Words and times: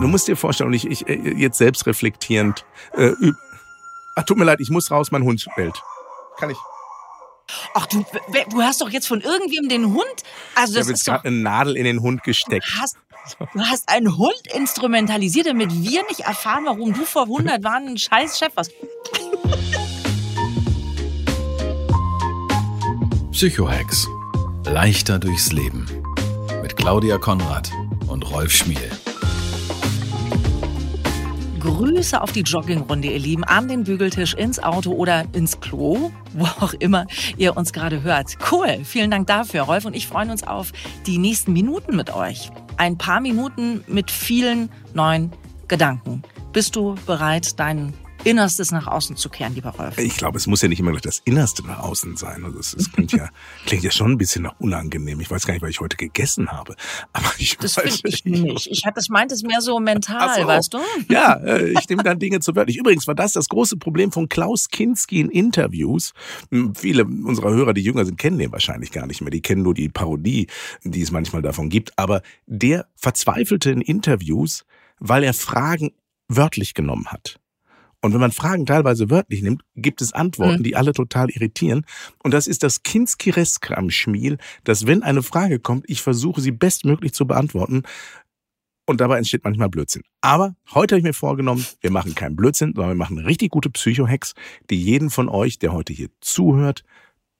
Du 0.00 0.08
musst 0.08 0.28
dir 0.28 0.36
vorstellen, 0.36 0.68
und 0.68 0.74
ich, 0.74 0.86
ich 0.86 1.06
äh, 1.08 1.14
jetzt 1.36 1.58
selbst 1.58 1.86
reflektierend, 1.86 2.64
äh, 2.94 3.08
üb- 3.10 3.34
Ach, 4.16 4.22
tut 4.24 4.36
mir 4.38 4.44
leid, 4.44 4.60
ich 4.60 4.70
muss 4.70 4.90
raus, 4.90 5.10
mein 5.12 5.22
Hund 5.22 5.46
bellt. 5.56 5.80
Kann 6.38 6.50
ich? 6.50 6.56
Ach, 7.74 7.86
du, 7.86 8.04
du 8.50 8.62
hast 8.62 8.80
doch 8.80 8.90
jetzt 8.90 9.06
von 9.08 9.20
irgendwem 9.20 9.68
den 9.68 9.86
Hund. 9.92 10.04
Also, 10.54 10.72
Ich 10.72 10.78
das 10.78 10.86
habe 10.86 10.92
ist 10.92 10.98
jetzt 11.00 11.08
doch. 11.08 11.12
gerade 11.14 11.28
eine 11.28 11.36
Nadel 11.38 11.76
in 11.76 11.84
den 11.84 12.00
Hund 12.00 12.20
Du 12.20 12.24
gesteckt. 12.30 12.66
hast, 12.80 12.96
du 13.54 13.60
hast 13.60 13.88
einen 13.88 14.16
Hund 14.16 14.40
instrumentalisiert, 14.54 15.46
damit 15.46 15.70
wir 15.72 16.02
nicht 16.08 16.20
erfahren, 16.20 16.64
warum 16.66 16.92
du 16.92 17.04
vor 17.04 17.22
100 17.24 17.62
Jahren 17.62 17.88
ein 17.88 17.98
scheiß 17.98 18.38
Chef 18.38 18.54
warst. 18.56 18.72
Psychohex. 23.32 24.06
Leichter 24.66 25.18
durchs 25.18 25.52
Leben. 25.52 25.86
Mit 26.62 26.76
Claudia 26.76 27.18
Konrad 27.18 27.70
und 28.08 28.28
Rolf 28.30 28.52
Schmiel. 28.52 28.90
Grüße 31.60 32.20
auf 32.20 32.32
die 32.32 32.40
Joggingrunde, 32.40 33.08
ihr 33.08 33.18
Lieben, 33.18 33.44
an 33.44 33.68
den 33.68 33.84
Bügeltisch, 33.84 34.34
ins 34.34 34.62
Auto 34.62 34.92
oder 34.92 35.26
ins 35.32 35.60
Klo, 35.60 36.10
wo 36.32 36.44
auch 36.44 36.72
immer 36.74 37.06
ihr 37.36 37.56
uns 37.56 37.72
gerade 37.72 38.02
hört. 38.02 38.36
Cool, 38.50 38.80
vielen 38.82 39.10
Dank 39.10 39.26
dafür. 39.26 39.62
Rolf 39.62 39.84
und 39.84 39.94
ich 39.94 40.06
freuen 40.06 40.30
uns 40.30 40.42
auf 40.42 40.72
die 41.06 41.18
nächsten 41.18 41.52
Minuten 41.52 41.96
mit 41.96 42.14
euch. 42.14 42.50
Ein 42.78 42.96
paar 42.96 43.20
Minuten 43.20 43.84
mit 43.86 44.10
vielen 44.10 44.70
neuen 44.94 45.32
Gedanken. 45.68 46.22
Bist 46.52 46.74
du 46.76 46.96
bereit, 47.06 47.60
dein 47.60 47.92
Innerstes 48.24 48.70
nach 48.70 48.86
außen 48.86 49.16
zu 49.16 49.28
kehren, 49.30 49.54
lieber 49.54 49.70
Rolf? 49.70 49.96
Ich 49.98 50.16
glaube, 50.16 50.36
es 50.38 50.46
muss 50.46 50.60
ja 50.62 50.68
nicht 50.68 50.80
immer 50.80 50.90
gleich 50.90 51.02
das 51.02 51.20
Innerste 51.24 51.66
nach 51.66 51.80
außen 51.80 52.16
sein. 52.16 52.44
Also 52.44 52.58
es, 52.58 52.74
es 52.74 52.92
klingt, 52.92 53.12
ja, 53.12 53.30
klingt 53.66 53.82
ja 53.82 53.90
schon 53.90 54.12
ein 54.12 54.18
bisschen 54.18 54.42
nach 54.42 54.54
unangenehm. 54.58 55.20
Ich 55.20 55.30
weiß 55.30 55.46
gar 55.46 55.54
nicht, 55.54 55.62
was 55.62 55.70
ich 55.70 55.80
heute 55.80 55.96
gegessen 55.96 56.52
habe. 56.52 56.76
Aber 57.12 57.30
ich 57.38 57.56
Das 57.56 57.76
weiß 57.76 58.00
finde 58.02 58.08
ich 58.08 58.24
nicht. 58.24 58.66
Ich 58.70 58.84
hatte, 58.84 58.96
das 58.96 59.08
meinte 59.08 59.34
es 59.34 59.42
mehr 59.42 59.60
so 59.60 59.80
mental, 59.80 60.40
so. 60.40 60.46
weißt 60.46 60.74
du? 60.74 60.78
Ja, 61.08 61.34
äh, 61.36 61.70
ich 61.70 61.88
nehme 61.88 62.02
dann 62.02 62.18
Dinge 62.18 62.40
zu 62.40 62.54
wörtlich. 62.54 62.76
Übrigens 62.76 63.06
war 63.06 63.14
das 63.14 63.32
das 63.32 63.48
große 63.48 63.78
Problem 63.78 64.12
von 64.12 64.28
Klaus 64.28 64.68
Kinski 64.68 65.20
in 65.20 65.30
Interviews. 65.30 66.12
Hm, 66.50 66.74
Viele 66.74 67.04
unserer 67.04 67.50
Hörer, 67.50 67.72
die 67.72 67.82
jünger 67.82 68.04
sind, 68.04 68.18
kennen 68.18 68.38
den 68.38 68.52
wahrscheinlich 68.52 68.92
gar 68.92 69.06
nicht 69.06 69.22
mehr. 69.22 69.30
Die 69.30 69.40
kennen 69.42 69.62
nur 69.62 69.74
die 69.74 69.88
Parodie, 69.88 70.46
die 70.84 71.02
es 71.02 71.10
manchmal 71.10 71.42
davon 71.42 71.68
gibt. 71.70 71.98
Aber 71.98 72.22
der 72.46 72.86
verzweifelte 72.96 73.70
in 73.70 73.80
Interviews, 73.80 74.64
weil 74.98 75.24
er 75.24 75.34
Fragen 75.34 75.92
wörtlich 76.28 76.74
genommen 76.74 77.06
hat. 77.08 77.39
Und 78.02 78.14
wenn 78.14 78.20
man 78.20 78.32
Fragen 78.32 78.64
teilweise 78.64 79.10
wörtlich 79.10 79.42
nimmt, 79.42 79.62
gibt 79.76 80.00
es 80.00 80.12
Antworten, 80.12 80.60
Mhm. 80.60 80.64
die 80.64 80.76
alle 80.76 80.92
total 80.92 81.28
irritieren. 81.30 81.84
Und 82.22 82.32
das 82.32 82.46
ist 82.46 82.62
das 82.62 82.82
Kinskireske 82.82 83.76
am 83.76 83.90
Schmiel, 83.90 84.38
dass 84.64 84.86
wenn 84.86 85.02
eine 85.02 85.22
Frage 85.22 85.58
kommt, 85.58 85.84
ich 85.88 86.00
versuche 86.00 86.40
sie 86.40 86.50
bestmöglich 86.52 87.12
zu 87.12 87.26
beantworten. 87.26 87.82
Und 88.86 89.00
dabei 89.00 89.18
entsteht 89.18 89.44
manchmal 89.44 89.68
Blödsinn. 89.68 90.02
Aber 90.20 90.56
heute 90.72 90.94
habe 90.94 91.00
ich 91.00 91.04
mir 91.04 91.12
vorgenommen, 91.14 91.64
wir 91.80 91.92
machen 91.92 92.14
keinen 92.14 92.34
Blödsinn, 92.36 92.72
sondern 92.74 92.90
wir 92.92 92.96
machen 92.96 93.18
eine 93.18 93.28
richtig 93.28 93.50
gute 93.50 93.70
Psycho-Hacks, 93.70 94.34
die 94.68 94.82
jeden 94.82 95.10
von 95.10 95.28
euch, 95.28 95.58
der 95.58 95.72
heute 95.72 95.92
hier 95.92 96.08
zuhört, 96.20 96.82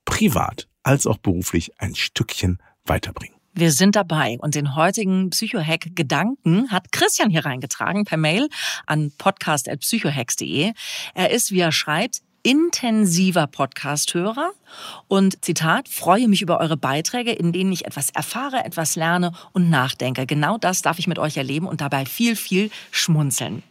privat 0.05 0.69
als 0.83 1.07
auch 1.07 1.17
beruflich 1.17 1.71
ein 1.79 1.95
Stückchen 1.95 2.59
weiterbringen. 2.85 3.35
Wir 3.53 3.71
sind 3.71 3.97
dabei 3.97 4.37
und 4.39 4.55
den 4.55 4.75
heutigen 4.75 5.29
Psychohack-Gedanken 5.29 6.71
hat 6.71 6.93
Christian 6.93 7.29
hier 7.29 7.45
reingetragen 7.45 8.05
per 8.05 8.17
Mail 8.17 8.47
an 8.85 9.11
podcast.psychohacks.de. 9.17 10.71
Er 11.15 11.29
ist, 11.31 11.51
wie 11.51 11.59
er 11.59 11.73
schreibt, 11.73 12.21
intensiver 12.43 13.47
Podcast-Hörer 13.47 14.51
und 15.09 15.43
Zitat, 15.43 15.89
freue 15.89 16.29
mich 16.29 16.41
über 16.41 16.59
eure 16.59 16.77
Beiträge, 16.77 17.33
in 17.33 17.51
denen 17.51 17.73
ich 17.73 17.85
etwas 17.85 18.09
erfahre, 18.09 18.63
etwas 18.63 18.95
lerne 18.95 19.33
und 19.51 19.69
nachdenke. 19.69 20.25
Genau 20.25 20.57
das 20.57 20.81
darf 20.81 20.97
ich 20.97 21.07
mit 21.07 21.19
euch 21.19 21.35
erleben 21.35 21.67
und 21.67 21.81
dabei 21.81 22.05
viel, 22.05 22.37
viel 22.37 22.71
schmunzeln. 22.89 23.63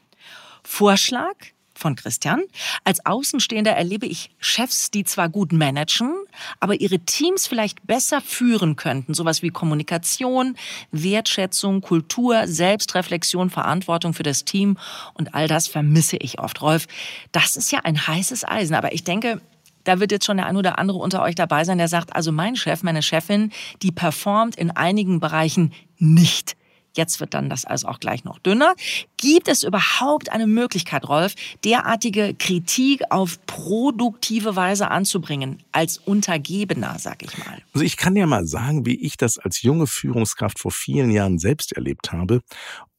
Vorschlag 0.62 1.34
von 1.80 1.96
Christian. 1.96 2.42
Als 2.84 3.04
Außenstehender 3.04 3.72
erlebe 3.72 4.06
ich 4.06 4.30
Chefs, 4.38 4.90
die 4.90 5.04
zwar 5.04 5.28
gut 5.28 5.52
managen, 5.52 6.14
aber 6.60 6.80
ihre 6.80 6.98
Teams 7.00 7.46
vielleicht 7.46 7.86
besser 7.86 8.20
führen 8.20 8.76
könnten. 8.76 9.14
Sowas 9.14 9.42
wie 9.42 9.50
Kommunikation, 9.50 10.56
Wertschätzung, 10.92 11.80
Kultur, 11.80 12.46
Selbstreflexion, 12.46 13.50
Verantwortung 13.50 14.14
für 14.14 14.22
das 14.22 14.44
Team 14.44 14.76
und 15.14 15.34
all 15.34 15.48
das 15.48 15.66
vermisse 15.66 16.16
ich 16.16 16.38
oft. 16.38 16.62
Rolf, 16.62 16.86
das 17.32 17.56
ist 17.56 17.72
ja 17.72 17.80
ein 17.84 18.06
heißes 18.06 18.44
Eisen, 18.44 18.74
aber 18.74 18.92
ich 18.92 19.04
denke, 19.04 19.40
da 19.84 19.98
wird 19.98 20.12
jetzt 20.12 20.26
schon 20.26 20.36
der 20.36 20.46
ein 20.46 20.56
oder 20.56 20.78
andere 20.78 20.98
unter 20.98 21.22
euch 21.22 21.34
dabei 21.34 21.64
sein, 21.64 21.78
der 21.78 21.88
sagt, 21.88 22.14
also 22.14 22.32
mein 22.32 22.56
Chef, 22.56 22.82
meine 22.82 23.02
Chefin, 23.02 23.50
die 23.82 23.92
performt 23.92 24.56
in 24.56 24.70
einigen 24.70 25.20
Bereichen 25.20 25.72
nicht. 25.98 26.56
Jetzt 26.96 27.20
wird 27.20 27.34
dann 27.34 27.48
das 27.48 27.64
also 27.64 27.88
auch 27.88 28.00
gleich 28.00 28.24
noch 28.24 28.38
dünner. 28.38 28.74
Gibt 29.16 29.48
es 29.48 29.62
überhaupt 29.62 30.30
eine 30.30 30.46
Möglichkeit, 30.46 31.08
Rolf, 31.08 31.34
derartige 31.64 32.34
Kritik 32.34 33.02
auf 33.10 33.38
produktive 33.46 34.56
Weise 34.56 34.90
anzubringen, 34.90 35.62
als 35.72 35.98
Untergebener, 35.98 36.96
sag 36.98 37.22
ich 37.22 37.36
mal? 37.38 37.62
Also 37.72 37.84
ich 37.84 37.96
kann 37.96 38.16
ja 38.16 38.26
mal 38.26 38.46
sagen, 38.46 38.86
wie 38.86 39.00
ich 39.00 39.16
das 39.16 39.38
als 39.38 39.62
junge 39.62 39.86
Führungskraft 39.86 40.58
vor 40.58 40.72
vielen 40.72 41.10
Jahren 41.10 41.38
selbst 41.38 41.72
erlebt 41.72 42.12
habe. 42.12 42.40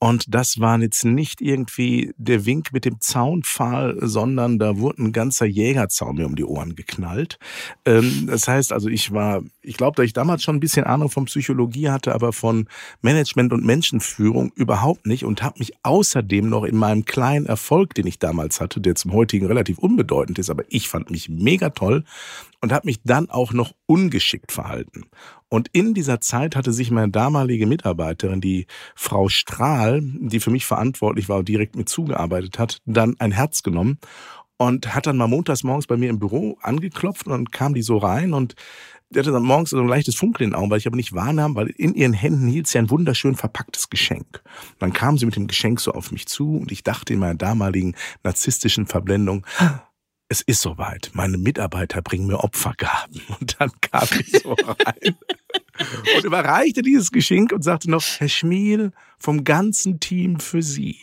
Und 0.03 0.33
das 0.33 0.59
war 0.59 0.79
jetzt 0.79 1.05
nicht 1.05 1.41
irgendwie 1.41 2.11
der 2.17 2.47
Wink 2.47 2.73
mit 2.73 2.85
dem 2.85 2.99
Zaunpfahl, 3.01 3.99
sondern 4.01 4.57
da 4.57 4.79
wurde 4.79 5.03
ein 5.03 5.11
ganzer 5.11 5.45
Jägerzaun 5.45 6.15
mir 6.15 6.25
um 6.25 6.35
die 6.35 6.43
Ohren 6.43 6.75
geknallt. 6.75 7.37
Ähm, 7.85 8.25
das 8.25 8.47
heißt 8.47 8.73
also, 8.73 8.89
ich 8.89 9.11
war, 9.11 9.43
ich 9.61 9.77
glaube, 9.77 9.97
dass 9.97 10.05
ich 10.07 10.13
damals 10.13 10.41
schon 10.41 10.55
ein 10.55 10.59
bisschen 10.59 10.85
Ahnung 10.85 11.11
von 11.11 11.25
Psychologie 11.25 11.89
hatte, 11.89 12.15
aber 12.15 12.33
von 12.33 12.67
Management 13.03 13.53
und 13.53 13.63
Menschenführung 13.63 14.51
überhaupt 14.55 15.05
nicht 15.05 15.23
und 15.23 15.43
habe 15.43 15.59
mich 15.59 15.73
außerdem 15.83 16.49
noch 16.49 16.63
in 16.63 16.77
meinem 16.77 17.05
kleinen 17.05 17.45
Erfolg, 17.45 17.93
den 17.93 18.07
ich 18.07 18.17
damals 18.17 18.59
hatte, 18.59 18.81
der 18.81 18.95
zum 18.95 19.13
heutigen 19.13 19.45
relativ 19.45 19.77
unbedeutend 19.77 20.39
ist, 20.39 20.49
aber 20.49 20.63
ich 20.69 20.89
fand 20.89 21.11
mich 21.11 21.29
mega 21.29 21.69
toll 21.69 22.05
und 22.61 22.71
habe 22.71 22.85
mich 22.85 23.01
dann 23.03 23.29
auch 23.29 23.53
noch 23.53 23.73
ungeschickt 23.87 24.51
verhalten. 24.51 25.05
Und 25.49 25.67
in 25.73 25.93
dieser 25.93 26.21
Zeit 26.21 26.55
hatte 26.55 26.71
sich 26.71 26.91
meine 26.91 27.11
damalige 27.11 27.65
Mitarbeiterin, 27.65 28.39
die 28.39 28.67
Frau 28.95 29.27
Strahl, 29.27 30.01
die 30.03 30.39
für 30.39 30.51
mich 30.51 30.65
verantwortlich 30.65 31.27
war 31.27 31.39
und 31.39 31.49
direkt 31.49 31.75
mit 31.75 31.89
zugearbeitet 31.89 32.59
hat, 32.59 32.77
dann 32.85 33.15
ein 33.19 33.31
Herz 33.31 33.63
genommen 33.63 33.99
und 34.57 34.93
hat 34.93 35.07
dann 35.07 35.17
mal 35.17 35.27
montags 35.27 35.63
morgens 35.63 35.87
bei 35.87 35.97
mir 35.97 36.09
im 36.09 36.19
Büro 36.19 36.57
angeklopft 36.61 37.25
und 37.25 37.31
dann 37.33 37.45
kam 37.49 37.73
die 37.73 37.81
so 37.81 37.97
rein 37.97 38.33
und 38.33 38.55
die 39.09 39.19
hatte 39.19 39.31
dann 39.31 39.43
morgens 39.43 39.71
so 39.71 39.79
ein 39.79 39.87
leichtes 39.87 40.15
Funkeln 40.15 40.49
in 40.49 40.51
den 40.51 40.59
Augen, 40.59 40.69
weil 40.69 40.77
ich 40.77 40.87
aber 40.87 40.95
nicht 40.95 41.13
wahrnahm, 41.13 41.55
weil 41.55 41.67
in 41.67 41.95
ihren 41.95 42.13
Händen 42.13 42.47
hielt 42.47 42.67
sie 42.67 42.77
ein 42.77 42.89
wunderschön 42.89 43.35
verpacktes 43.35 43.89
Geschenk. 43.89 44.41
Dann 44.79 44.93
kam 44.93 45.17
sie 45.17 45.25
mit 45.25 45.35
dem 45.35 45.47
Geschenk 45.47 45.81
so 45.81 45.91
auf 45.91 46.11
mich 46.11 46.27
zu 46.27 46.57
und 46.57 46.71
ich 46.71 46.83
dachte 46.83 47.13
in 47.13 47.19
meiner 47.19 47.35
damaligen 47.35 47.95
narzisstischen 48.23 48.85
Verblendung, 48.85 49.45
es 50.31 50.39
ist 50.39 50.61
soweit. 50.61 51.11
Meine 51.13 51.37
Mitarbeiter 51.37 52.01
bringen 52.01 52.25
mir 52.25 52.41
Opfergaben. 52.41 53.21
Und 53.39 53.59
dann 53.59 53.69
kam 53.81 54.07
ich 54.17 54.31
so 54.41 54.53
rein 54.53 55.17
und 56.15 56.23
überreichte 56.23 56.83
dieses 56.83 57.11
Geschenk 57.11 57.51
und 57.51 57.63
sagte 57.63 57.89
noch, 57.89 58.03
Herr 58.19 58.29
Schmiel, 58.29 58.91
vom 59.17 59.43
ganzen 59.43 59.99
Team 59.99 60.39
für 60.39 60.61
Sie. 60.61 60.97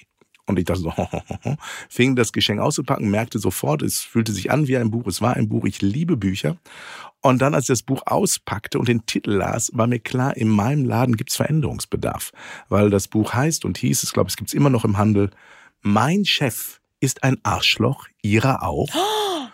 Und 0.46 0.58
ich 0.58 0.64
dachte 0.64 0.80
so, 0.80 0.92
fing 1.90 2.16
das 2.16 2.32
Geschenk 2.32 2.60
auszupacken, 2.60 3.10
merkte 3.10 3.38
sofort, 3.38 3.82
es 3.82 4.00
fühlte 4.00 4.32
sich 4.32 4.50
an 4.50 4.66
wie 4.66 4.76
ein 4.76 4.90
Buch, 4.90 5.06
es 5.06 5.20
war 5.20 5.34
ein 5.34 5.48
Buch, 5.48 5.64
ich 5.64 5.82
liebe 5.82 6.16
Bücher. 6.16 6.56
Und 7.20 7.42
dann, 7.42 7.54
als 7.54 7.64
ich 7.64 7.69
das 7.69 7.82
Buch 7.82 8.02
auspackte 8.06 8.78
und 8.78 8.88
den 8.88 9.04
Titel 9.04 9.32
las, 9.32 9.70
war 9.75 9.88
mir 9.88 9.98
klar, 9.98 10.36
in 10.36 10.48
meinem 10.48 10.84
Laden 10.84 11.16
gibt's 11.16 11.36
Veränderungsbedarf. 11.36 12.30
Weil 12.69 12.88
das 12.88 13.08
Buch 13.08 13.34
heißt 13.34 13.64
und 13.64 13.78
hieß, 13.78 14.04
ich 14.04 14.12
glaube, 14.12 14.28
es 14.28 14.36
gibt's 14.36 14.54
immer 14.54 14.70
noch 14.70 14.84
im 14.84 14.96
Handel, 14.96 15.30
Mein 15.82 16.25
Chef 16.25 16.78
ist 17.00 17.22
ein 17.22 17.38
Arschloch, 17.42 18.06
Ihrer 18.22 18.62
auch. 18.62 18.88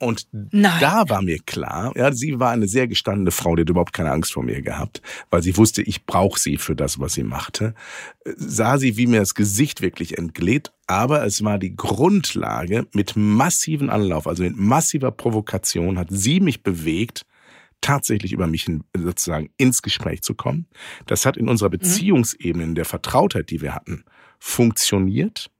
Und 0.00 0.28
Nein. 0.30 0.78
da 0.80 1.08
war 1.08 1.22
mir 1.22 1.40
klar, 1.40 1.92
ja, 1.96 2.12
sie 2.12 2.38
war 2.38 2.52
eine 2.52 2.68
sehr 2.68 2.86
gestandene 2.86 3.32
Frau, 3.32 3.56
die 3.56 3.62
hat 3.62 3.70
überhaupt 3.70 3.92
keine 3.92 4.12
Angst 4.12 4.32
vor 4.32 4.44
mir 4.44 4.62
gehabt, 4.62 5.02
weil 5.28 5.42
sie 5.42 5.56
wusste, 5.56 5.82
ich 5.82 6.06
brauche 6.06 6.38
sie 6.38 6.56
für 6.56 6.76
das, 6.76 7.00
was 7.00 7.14
sie 7.14 7.24
machte. 7.24 7.74
Sah 8.24 8.78
sie, 8.78 8.96
wie 8.96 9.08
mir 9.08 9.18
das 9.18 9.34
Gesicht 9.34 9.80
wirklich 9.80 10.16
entglitt, 10.16 10.72
aber 10.86 11.24
es 11.24 11.42
war 11.42 11.58
die 11.58 11.74
Grundlage 11.74 12.86
mit 12.92 13.16
massiven 13.16 13.90
Anlauf, 13.90 14.28
also 14.28 14.44
mit 14.44 14.56
massiver 14.56 15.10
Provokation 15.10 15.98
hat 15.98 16.08
sie 16.10 16.38
mich 16.38 16.62
bewegt, 16.62 17.26
tatsächlich 17.80 18.32
über 18.32 18.46
mich 18.46 18.66
sozusagen 18.96 19.50
ins 19.56 19.82
Gespräch 19.82 20.22
zu 20.22 20.34
kommen. 20.34 20.66
Das 21.06 21.26
hat 21.26 21.36
in 21.36 21.48
unserer 21.48 21.70
Beziehungsebene, 21.70 22.64
in 22.64 22.74
der 22.74 22.84
Vertrautheit, 22.84 23.50
die 23.50 23.60
wir 23.60 23.74
hatten, 23.74 24.04
funktioniert. 24.38 25.50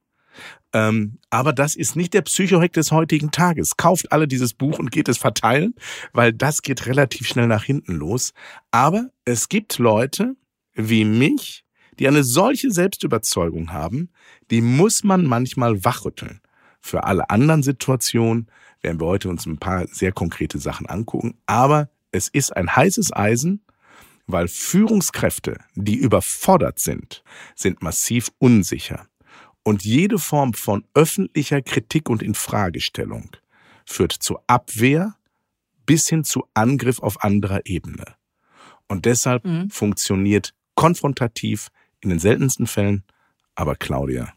Ähm, 0.73 1.17
aber 1.29 1.53
das 1.53 1.75
ist 1.75 1.95
nicht 1.95 2.13
der 2.13 2.21
Psychohack 2.21 2.73
des 2.73 2.91
heutigen 2.91 3.31
Tages. 3.31 3.77
Kauft 3.77 4.11
alle 4.11 4.27
dieses 4.27 4.53
Buch 4.53 4.77
und 4.77 4.91
geht 4.91 5.09
es 5.09 5.17
verteilen, 5.17 5.73
weil 6.13 6.31
das 6.31 6.61
geht 6.61 6.85
relativ 6.85 7.27
schnell 7.27 7.47
nach 7.47 7.63
hinten 7.63 7.93
los. 7.93 8.33
Aber 8.71 9.09
es 9.25 9.49
gibt 9.49 9.79
Leute 9.79 10.35
wie 10.73 11.05
mich, 11.05 11.65
die 11.97 12.07
eine 12.07 12.23
solche 12.23 12.71
Selbstüberzeugung 12.71 13.73
haben, 13.73 14.09
die 14.51 14.61
muss 14.61 15.03
man 15.03 15.25
manchmal 15.25 15.83
wachrütteln. 15.83 16.41
Für 16.81 17.03
alle 17.03 17.29
anderen 17.29 17.63
Situationen 17.63 18.47
werden 18.81 19.01
wir 19.01 19.07
heute 19.07 19.29
uns 19.29 19.45
ein 19.45 19.57
paar 19.57 19.85
sehr 19.87 20.13
konkrete 20.13 20.59
Sachen 20.59 20.85
angucken. 20.85 21.37
Aber 21.45 21.89
es 22.11 22.29
ist 22.29 22.55
ein 22.55 22.73
heißes 22.73 23.13
Eisen, 23.13 23.65
weil 24.27 24.47
Führungskräfte, 24.47 25.57
die 25.75 25.95
überfordert 25.95 26.79
sind, 26.79 27.23
sind 27.55 27.81
massiv 27.81 28.31
unsicher. 28.37 29.08
Und 29.69 29.85
jede 29.85 30.17
Form 30.17 30.55
von 30.55 30.83
öffentlicher 30.95 31.61
Kritik 31.61 32.09
und 32.09 32.23
Infragestellung 32.23 33.29
führt 33.85 34.13
zu 34.13 34.39
Abwehr 34.47 35.13
bis 35.85 36.09
hin 36.09 36.23
zu 36.23 36.47
Angriff 36.55 36.97
auf 37.03 37.23
anderer 37.23 37.61
Ebene. 37.65 38.03
Und 38.87 39.05
deshalb 39.05 39.45
mhm. 39.45 39.69
funktioniert 39.69 40.55
konfrontativ 40.73 41.67
in 42.01 42.09
den 42.09 42.17
seltensten 42.17 42.65
Fällen, 42.65 43.03
aber 43.53 43.75
Claudia, 43.75 44.33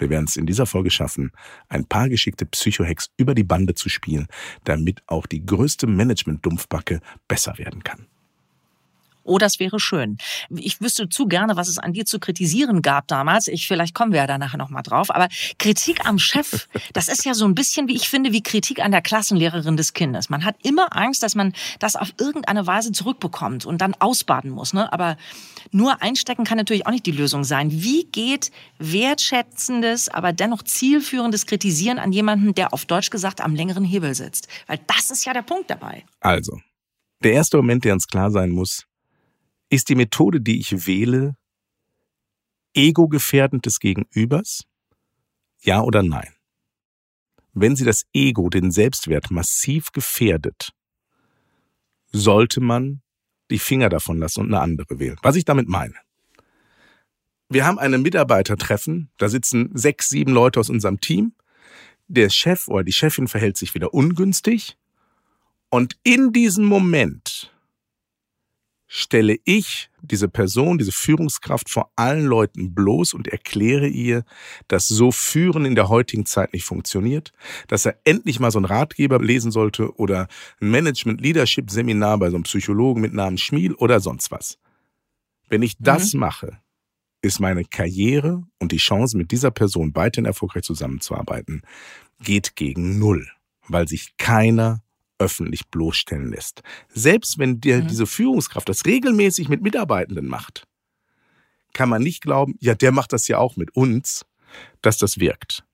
wir 0.00 0.10
werden 0.10 0.26
es 0.26 0.36
in 0.36 0.46
dieser 0.46 0.66
Folge 0.66 0.90
schaffen, 0.90 1.30
ein 1.68 1.84
paar 1.86 2.08
geschickte 2.08 2.44
Psychohacks 2.44 3.12
über 3.16 3.36
die 3.36 3.44
Bande 3.44 3.76
zu 3.76 3.88
spielen, 3.88 4.26
damit 4.64 5.00
auch 5.06 5.26
die 5.26 5.46
größte 5.46 5.86
Management-Dumpfbacke 5.86 6.98
besser 7.28 7.56
werden 7.58 7.84
kann. 7.84 8.08
Oh, 9.26 9.38
das 9.38 9.60
wäre 9.60 9.80
schön. 9.80 10.18
Ich 10.50 10.80
wüsste 10.80 11.08
zu 11.08 11.26
gerne, 11.26 11.56
was 11.56 11.68
es 11.68 11.78
an 11.78 11.92
dir 11.92 12.04
zu 12.04 12.18
kritisieren 12.18 12.82
gab 12.82 13.08
damals. 13.08 13.48
Ich, 13.48 13.66
vielleicht 13.66 13.94
kommen 13.94 14.12
wir 14.12 14.20
ja 14.20 14.26
da 14.26 14.38
nachher 14.38 14.58
nochmal 14.58 14.82
drauf. 14.82 15.14
Aber 15.14 15.28
Kritik 15.58 16.06
am 16.06 16.18
Chef, 16.18 16.68
das 16.92 17.08
ist 17.08 17.24
ja 17.24 17.34
so 17.34 17.44
ein 17.44 17.54
bisschen, 17.54 17.88
wie 17.88 17.96
ich 17.96 18.08
finde, 18.08 18.32
wie 18.32 18.42
Kritik 18.42 18.82
an 18.84 18.92
der 18.92 19.02
Klassenlehrerin 19.02 19.76
des 19.76 19.92
Kindes. 19.92 20.28
Man 20.30 20.44
hat 20.44 20.56
immer 20.62 20.96
Angst, 20.96 21.22
dass 21.22 21.34
man 21.34 21.52
das 21.78 21.96
auf 21.96 22.12
irgendeine 22.18 22.66
Weise 22.66 22.92
zurückbekommt 22.92 23.66
und 23.66 23.80
dann 23.80 23.94
ausbaden 23.94 24.50
muss. 24.50 24.72
Ne? 24.72 24.92
Aber 24.92 25.16
nur 25.72 26.02
einstecken 26.02 26.44
kann 26.44 26.58
natürlich 26.58 26.86
auch 26.86 26.92
nicht 26.92 27.06
die 27.06 27.12
Lösung 27.12 27.44
sein. 27.44 27.70
Wie 27.72 28.04
geht 28.04 28.50
wertschätzendes, 28.78 30.08
aber 30.08 30.32
dennoch 30.32 30.62
zielführendes 30.62 31.46
Kritisieren 31.46 31.98
an 31.98 32.12
jemanden, 32.12 32.54
der 32.54 32.72
auf 32.72 32.84
Deutsch 32.84 33.10
gesagt 33.10 33.40
am 33.40 33.54
längeren 33.54 33.84
Hebel 33.84 34.14
sitzt? 34.14 34.48
Weil 34.66 34.78
das 34.86 35.10
ist 35.10 35.24
ja 35.24 35.32
der 35.32 35.42
Punkt 35.42 35.70
dabei. 35.70 36.04
Also, 36.20 36.58
der 37.22 37.32
erste 37.32 37.56
Moment, 37.56 37.84
der 37.84 37.94
uns 37.94 38.06
klar 38.06 38.30
sein 38.30 38.50
muss, 38.50 38.84
ist 39.68 39.88
die 39.88 39.94
Methode, 39.94 40.40
die 40.40 40.58
ich 40.58 40.86
wähle, 40.86 41.36
ego-gefährdend 42.74 43.66
des 43.66 43.80
Gegenübers? 43.80 44.64
Ja 45.60 45.82
oder 45.82 46.02
nein? 46.02 46.32
Wenn 47.52 47.74
sie 47.74 47.84
das 47.84 48.04
Ego, 48.12 48.50
den 48.50 48.70
Selbstwert 48.70 49.30
massiv 49.30 49.90
gefährdet, 49.92 50.72
sollte 52.12 52.60
man 52.60 53.00
die 53.50 53.58
Finger 53.58 53.88
davon 53.88 54.18
lassen 54.18 54.40
und 54.40 54.46
eine 54.48 54.60
andere 54.60 54.98
wählen. 54.98 55.16
Was 55.22 55.36
ich 55.36 55.44
damit 55.44 55.68
meine. 55.68 55.94
Wir 57.48 57.64
haben 57.64 57.78
eine 57.78 57.98
Mitarbeitertreffen, 57.98 59.10
da 59.18 59.28
sitzen 59.28 59.70
sechs, 59.72 60.08
sieben 60.08 60.32
Leute 60.32 60.58
aus 60.60 60.68
unserem 60.68 61.00
Team. 61.00 61.32
Der 62.08 62.28
Chef 62.28 62.68
oder 62.68 62.84
die 62.84 62.92
Chefin 62.92 63.28
verhält 63.28 63.56
sich 63.56 63.74
wieder 63.74 63.94
ungünstig. 63.94 64.76
Und 65.70 65.96
in 66.02 66.32
diesem 66.32 66.64
Moment 66.64 67.55
stelle 68.86 69.36
ich 69.44 69.90
diese 70.00 70.28
Person, 70.28 70.78
diese 70.78 70.92
Führungskraft 70.92 71.68
vor 71.68 71.90
allen 71.96 72.24
Leuten 72.24 72.74
bloß 72.74 73.14
und 73.14 73.28
erkläre 73.28 73.88
ihr, 73.88 74.24
dass 74.68 74.86
so 74.86 75.10
Führen 75.10 75.64
in 75.64 75.74
der 75.74 75.88
heutigen 75.88 76.26
Zeit 76.26 76.52
nicht 76.52 76.64
funktioniert, 76.64 77.32
dass 77.66 77.86
er 77.86 77.98
endlich 78.04 78.38
mal 78.38 78.50
so 78.50 78.58
einen 78.58 78.66
Ratgeber 78.66 79.18
lesen 79.18 79.50
sollte 79.50 79.94
oder 79.96 80.28
ein 80.60 80.70
Management-Leadership-Seminar 80.70 82.18
bei 82.18 82.30
so 82.30 82.36
einem 82.36 82.44
Psychologen 82.44 83.00
mit 83.00 83.12
Namen 83.12 83.38
Schmiel 83.38 83.74
oder 83.74 83.98
sonst 84.00 84.30
was. 84.30 84.58
Wenn 85.48 85.62
ich 85.62 85.76
das 85.78 86.14
mhm. 86.14 86.20
mache, 86.20 86.58
ist 87.22 87.40
meine 87.40 87.64
Karriere 87.64 88.44
und 88.60 88.72
die 88.72 88.76
Chance, 88.76 89.16
mit 89.16 89.32
dieser 89.32 89.50
Person 89.50 89.94
weiterhin 89.94 90.26
erfolgreich 90.26 90.62
zusammenzuarbeiten, 90.62 91.62
geht 92.20 92.54
gegen 92.54 92.98
Null, 92.98 93.28
weil 93.68 93.88
sich 93.88 94.16
keiner 94.16 94.82
öffentlich 95.18 95.68
bloßstellen 95.68 96.30
lässt. 96.30 96.62
Selbst 96.88 97.38
wenn 97.38 97.60
dir 97.60 97.78
mhm. 97.78 97.88
diese 97.88 98.06
Führungskraft 98.06 98.68
das 98.68 98.84
regelmäßig 98.84 99.48
mit 99.48 99.62
Mitarbeitenden 99.62 100.26
macht, 100.26 100.66
kann 101.72 101.88
man 101.88 102.02
nicht 102.02 102.22
glauben, 102.22 102.56
ja, 102.60 102.74
der 102.74 102.92
macht 102.92 103.12
das 103.12 103.28
ja 103.28 103.38
auch 103.38 103.56
mit 103.56 103.76
uns, 103.76 104.24
dass 104.82 104.98
das 104.98 105.18
wirkt. 105.18 105.64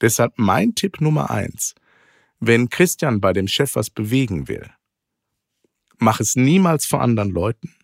Deshalb 0.00 0.34
mein 0.36 0.74
Tipp 0.74 1.00
Nummer 1.00 1.30
eins. 1.30 1.74
Wenn 2.40 2.70
Christian 2.70 3.20
bei 3.20 3.32
dem 3.32 3.46
Chef 3.46 3.76
was 3.76 3.90
bewegen 3.90 4.48
will, 4.48 4.68
mach 5.98 6.20
es 6.20 6.34
niemals 6.34 6.86
vor 6.86 7.00
anderen 7.00 7.30
Leuten 7.30 7.74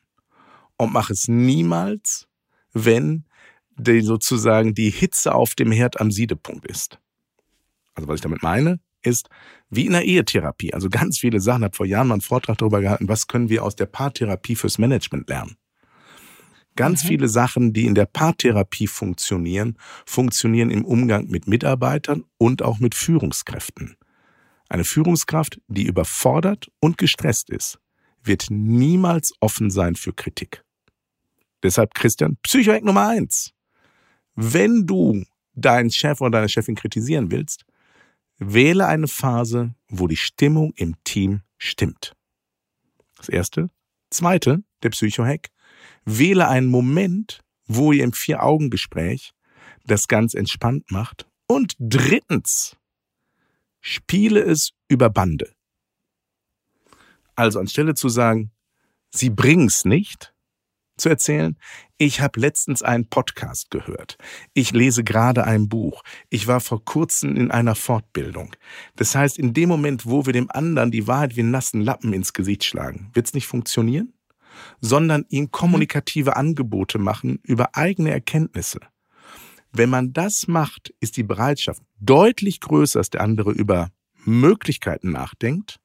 und 0.76 0.92
mach 0.92 1.10
es 1.10 1.28
niemals, 1.28 2.26
wenn 2.72 3.24
die 3.76 4.00
sozusagen 4.00 4.74
die 4.74 4.90
Hitze 4.90 5.34
auf 5.34 5.54
dem 5.54 5.70
Herd 5.70 6.00
am 6.00 6.10
Siedepunkt 6.10 6.66
ist. 6.66 6.98
Also 7.94 8.08
was 8.08 8.16
ich 8.16 8.22
damit 8.22 8.42
meine, 8.42 8.80
ist 9.08 9.28
wie 9.70 9.86
in 9.86 9.92
der 9.92 10.04
Ehetherapie. 10.04 10.72
Also 10.74 10.88
ganz 10.88 11.18
viele 11.18 11.40
Sachen, 11.40 11.64
hat 11.64 11.76
vor 11.76 11.86
Jahren 11.86 12.08
mal 12.08 12.14
einen 12.14 12.20
Vortrag 12.20 12.58
darüber 12.58 12.80
gehalten, 12.80 13.08
was 13.08 13.26
können 13.26 13.48
wir 13.48 13.64
aus 13.64 13.76
der 13.76 13.86
Paartherapie 13.86 14.54
fürs 14.54 14.78
Management 14.78 15.28
lernen. 15.28 15.56
Ganz 16.76 17.02
mhm. 17.02 17.08
viele 17.08 17.28
Sachen, 17.28 17.72
die 17.72 17.86
in 17.86 17.94
der 17.94 18.06
Paartherapie 18.06 18.86
funktionieren, 18.86 19.76
funktionieren 20.06 20.70
im 20.70 20.84
Umgang 20.84 21.26
mit 21.26 21.48
Mitarbeitern 21.48 22.24
und 22.38 22.62
auch 22.62 22.78
mit 22.78 22.94
Führungskräften. 22.94 23.96
Eine 24.68 24.84
Führungskraft, 24.84 25.60
die 25.66 25.86
überfordert 25.86 26.70
und 26.78 26.98
gestresst 26.98 27.50
ist, 27.50 27.78
wird 28.22 28.46
niemals 28.50 29.32
offen 29.40 29.70
sein 29.70 29.96
für 29.96 30.12
Kritik. 30.12 30.62
Deshalb, 31.62 31.94
Christian, 31.94 32.36
Psychohack 32.42 32.84
Nummer 32.84 33.08
eins. 33.08 33.52
Wenn 34.36 34.86
du 34.86 35.24
deinen 35.54 35.90
Chef 35.90 36.20
oder 36.20 36.30
deine 36.30 36.48
Chefin 36.48 36.76
kritisieren 36.76 37.30
willst, 37.32 37.64
Wähle 38.38 38.86
eine 38.86 39.08
Phase, 39.08 39.74
wo 39.88 40.06
die 40.06 40.16
Stimmung 40.16 40.72
im 40.76 40.94
Team 41.04 41.42
stimmt. 41.56 42.14
Das 43.16 43.28
erste. 43.28 43.68
Zweite, 44.10 44.62
der 44.82 44.90
Psychohack. 44.90 45.50
Wähle 46.04 46.48
einen 46.48 46.68
Moment, 46.68 47.40
wo 47.66 47.92
ihr 47.92 48.04
im 48.04 48.12
Vier-Augen-Gespräch 48.12 49.32
das 49.84 50.08
ganz 50.08 50.34
entspannt 50.34 50.90
macht. 50.90 51.26
Und 51.46 51.74
drittens, 51.78 52.76
spiele 53.80 54.40
es 54.40 54.72
über 54.88 55.10
Bande. 55.10 55.52
Also 57.34 57.58
anstelle 57.58 57.94
zu 57.94 58.08
sagen, 58.08 58.50
sie 59.10 59.30
bringen's 59.30 59.84
nicht, 59.84 60.34
zu 60.98 61.08
erzählen, 61.08 61.56
ich 61.96 62.20
habe 62.20 62.38
letztens 62.40 62.82
einen 62.82 63.08
Podcast 63.08 63.70
gehört. 63.70 64.18
Ich 64.54 64.72
lese 64.72 65.02
gerade 65.04 65.44
ein 65.44 65.68
Buch. 65.68 66.02
Ich 66.30 66.46
war 66.46 66.60
vor 66.60 66.84
kurzem 66.84 67.36
in 67.36 67.50
einer 67.50 67.74
Fortbildung. 67.74 68.54
Das 68.96 69.14
heißt, 69.14 69.38
in 69.38 69.54
dem 69.54 69.68
Moment, 69.68 70.06
wo 70.06 70.26
wir 70.26 70.32
dem 70.32 70.50
anderen 70.50 70.90
die 70.90 71.06
Wahrheit 71.06 71.36
wie 71.36 71.42
nassen 71.42 71.80
Lappen 71.80 72.12
ins 72.12 72.32
Gesicht 72.32 72.64
schlagen, 72.64 73.10
wird 73.14 73.26
es 73.26 73.34
nicht 73.34 73.46
funktionieren, 73.46 74.12
sondern 74.80 75.24
ihm 75.28 75.50
kommunikative 75.50 76.36
Angebote 76.36 76.98
machen 76.98 77.40
über 77.42 77.74
eigene 77.74 78.10
Erkenntnisse. 78.10 78.80
Wenn 79.72 79.90
man 79.90 80.12
das 80.12 80.48
macht, 80.48 80.94
ist 81.00 81.16
die 81.16 81.22
Bereitschaft 81.22 81.82
deutlich 82.00 82.60
größer, 82.60 83.00
dass 83.00 83.10
der 83.10 83.22
andere 83.22 83.52
über 83.52 83.90
Möglichkeiten 84.24 85.10
nachdenkt 85.10 85.78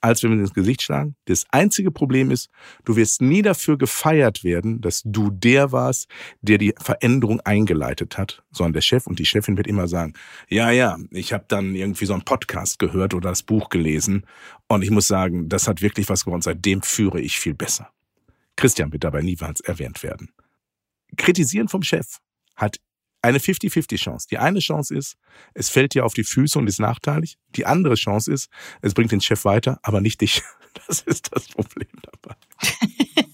als 0.00 0.22
wenn 0.22 0.32
wir 0.32 0.40
ins 0.40 0.54
Gesicht 0.54 0.82
schlagen. 0.82 1.16
Das 1.26 1.44
einzige 1.50 1.90
Problem 1.90 2.30
ist, 2.30 2.48
du 2.84 2.96
wirst 2.96 3.22
nie 3.22 3.42
dafür 3.42 3.78
gefeiert 3.78 4.44
werden, 4.44 4.80
dass 4.80 5.02
du 5.04 5.30
der 5.30 5.72
warst, 5.72 6.08
der 6.40 6.58
die 6.58 6.74
Veränderung 6.78 7.40
eingeleitet 7.40 8.18
hat, 8.18 8.42
sondern 8.50 8.74
der 8.74 8.80
Chef 8.80 9.06
und 9.06 9.18
die 9.18 9.26
Chefin 9.26 9.56
wird 9.56 9.66
immer 9.66 9.88
sagen, 9.88 10.14
ja, 10.48 10.70
ja, 10.70 10.98
ich 11.10 11.32
habe 11.32 11.44
dann 11.48 11.74
irgendwie 11.74 12.06
so 12.06 12.12
einen 12.12 12.24
Podcast 12.24 12.78
gehört 12.78 13.14
oder 13.14 13.30
das 13.30 13.42
Buch 13.42 13.68
gelesen 13.68 14.24
und 14.68 14.82
ich 14.82 14.90
muss 14.90 15.06
sagen, 15.06 15.48
das 15.48 15.68
hat 15.68 15.82
wirklich 15.82 16.08
was 16.08 16.24
geworden, 16.24 16.42
seitdem 16.42 16.82
führe 16.82 17.20
ich 17.20 17.38
viel 17.38 17.54
besser. 17.54 17.90
Christian 18.56 18.92
wird 18.92 19.04
dabei 19.04 19.22
niemals 19.22 19.60
erwähnt 19.60 20.02
werden. 20.02 20.30
Kritisieren 21.16 21.68
vom 21.68 21.82
Chef 21.82 22.18
hat 22.56 22.78
eine 23.22 23.38
50-50 23.38 23.96
Chance. 23.96 24.26
Die 24.30 24.38
eine 24.38 24.60
Chance 24.60 24.94
ist, 24.94 25.16
es 25.54 25.68
fällt 25.68 25.94
dir 25.94 26.04
auf 26.04 26.14
die 26.14 26.24
Füße 26.24 26.58
und 26.58 26.66
ist 26.66 26.80
nachteilig. 26.80 27.38
Die 27.56 27.66
andere 27.66 27.94
Chance 27.94 28.32
ist, 28.32 28.48
es 28.82 28.94
bringt 28.94 29.12
den 29.12 29.20
Chef 29.20 29.44
weiter, 29.44 29.78
aber 29.82 30.00
nicht 30.00 30.20
dich. 30.20 30.42
Das 30.86 31.00
ist 31.00 31.34
das 31.34 31.48
Problem 31.48 31.88
dabei. 32.00 32.36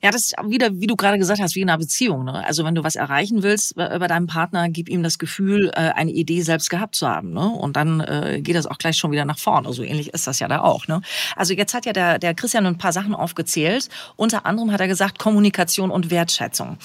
Ja, 0.00 0.12
das 0.12 0.26
ist 0.26 0.34
wieder, 0.46 0.70
wie 0.74 0.86
du 0.86 0.94
gerade 0.94 1.18
gesagt 1.18 1.40
hast, 1.40 1.56
wie 1.56 1.60
in 1.60 1.68
einer 1.68 1.78
Beziehung. 1.78 2.24
Ne? 2.24 2.46
Also 2.46 2.64
wenn 2.64 2.76
du 2.76 2.84
was 2.84 2.94
erreichen 2.94 3.42
willst 3.42 3.74
bei 3.74 3.98
deinem 3.98 4.28
Partner, 4.28 4.68
gib 4.68 4.88
ihm 4.88 5.02
das 5.02 5.18
Gefühl, 5.18 5.72
äh, 5.74 5.90
eine 5.90 6.12
Idee 6.12 6.42
selbst 6.42 6.70
gehabt 6.70 6.94
zu 6.94 7.08
haben. 7.08 7.32
Ne? 7.32 7.48
Und 7.48 7.74
dann 7.74 7.98
äh, 8.00 8.40
geht 8.40 8.54
das 8.54 8.66
auch 8.66 8.78
gleich 8.78 8.96
schon 8.96 9.10
wieder 9.10 9.24
nach 9.24 9.38
vorne. 9.38 9.72
So 9.72 9.82
ähnlich 9.82 10.14
ist 10.14 10.28
das 10.28 10.38
ja 10.38 10.46
da 10.46 10.60
auch. 10.60 10.86
Ne? 10.86 11.00
Also 11.34 11.52
jetzt 11.52 11.74
hat 11.74 11.84
ja 11.84 11.92
der, 11.92 12.20
der 12.20 12.34
Christian 12.34 12.64
ein 12.66 12.78
paar 12.78 12.92
Sachen 12.92 13.12
aufgezählt. 13.12 13.88
Unter 14.14 14.46
anderem 14.46 14.70
hat 14.70 14.80
er 14.80 14.86
gesagt, 14.86 15.18
Kommunikation 15.18 15.90
und 15.90 16.12
Wertschätzung. 16.12 16.78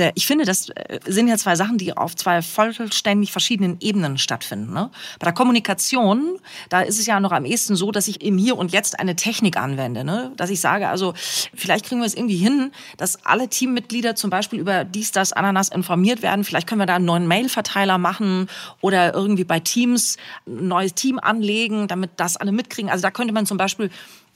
Äh, 0.00 0.12
ich 0.14 0.26
finde, 0.26 0.44
das 0.44 0.70
äh, 0.70 0.98
sind 1.06 1.28
ja 1.28 1.36
zwei 1.36 1.54
Sachen, 1.56 1.78
die 1.78 1.96
auf 1.96 2.16
zwei 2.16 2.42
vollständig 2.42 3.32
verschiedenen 3.32 3.76
Ebenen 3.80 4.18
stattfinden. 4.18 4.72
Ne? 4.72 4.90
Bei 5.18 5.24
der 5.24 5.34
Kommunikation, 5.34 6.38
da 6.68 6.80
ist 6.80 6.98
es 6.98 7.06
ja 7.06 7.20
noch 7.20 7.32
am 7.32 7.44
ehesten 7.44 7.76
so, 7.76 7.92
dass 7.92 8.08
ich 8.08 8.22
im 8.22 8.38
Hier 8.38 8.56
und 8.56 8.72
Jetzt 8.72 8.98
eine 8.98 9.16
Technik 9.16 9.56
anwende. 9.56 10.04
Ne? 10.04 10.32
Dass 10.36 10.50
ich 10.50 10.60
sage, 10.60 10.88
also 10.88 11.14
vielleicht 11.54 11.86
kriegen 11.86 12.00
wir 12.00 12.06
es 12.06 12.14
irgendwie 12.14 12.36
hin, 12.36 12.72
dass 12.96 13.24
alle 13.26 13.48
Teammitglieder 13.48 14.16
zum 14.16 14.30
Beispiel 14.30 14.58
über 14.58 14.84
dies, 14.84 15.12
das, 15.12 15.32
Ananas 15.32 15.68
informiert 15.68 16.22
werden. 16.22 16.44
Vielleicht 16.44 16.66
können 16.66 16.80
wir 16.80 16.86
da 16.86 16.96
einen 16.96 17.04
neuen 17.04 17.26
Mail-Verteiler 17.26 17.98
machen 17.98 18.48
oder 18.80 19.14
irgendwie 19.14 19.44
bei 19.44 19.60
Teams 19.60 20.16
ein 20.46 20.68
neues 20.68 20.94
Team 20.94 21.18
anlegen, 21.18 21.88
damit 21.88 22.12
das 22.16 22.36
alle 22.36 22.52
mitkriegen. 22.52 22.90
Also 22.90 23.02
da 23.02 23.10
könnte 23.10 23.34
man 23.34 23.46
zum 23.46 23.58
Beispiel 23.58 23.90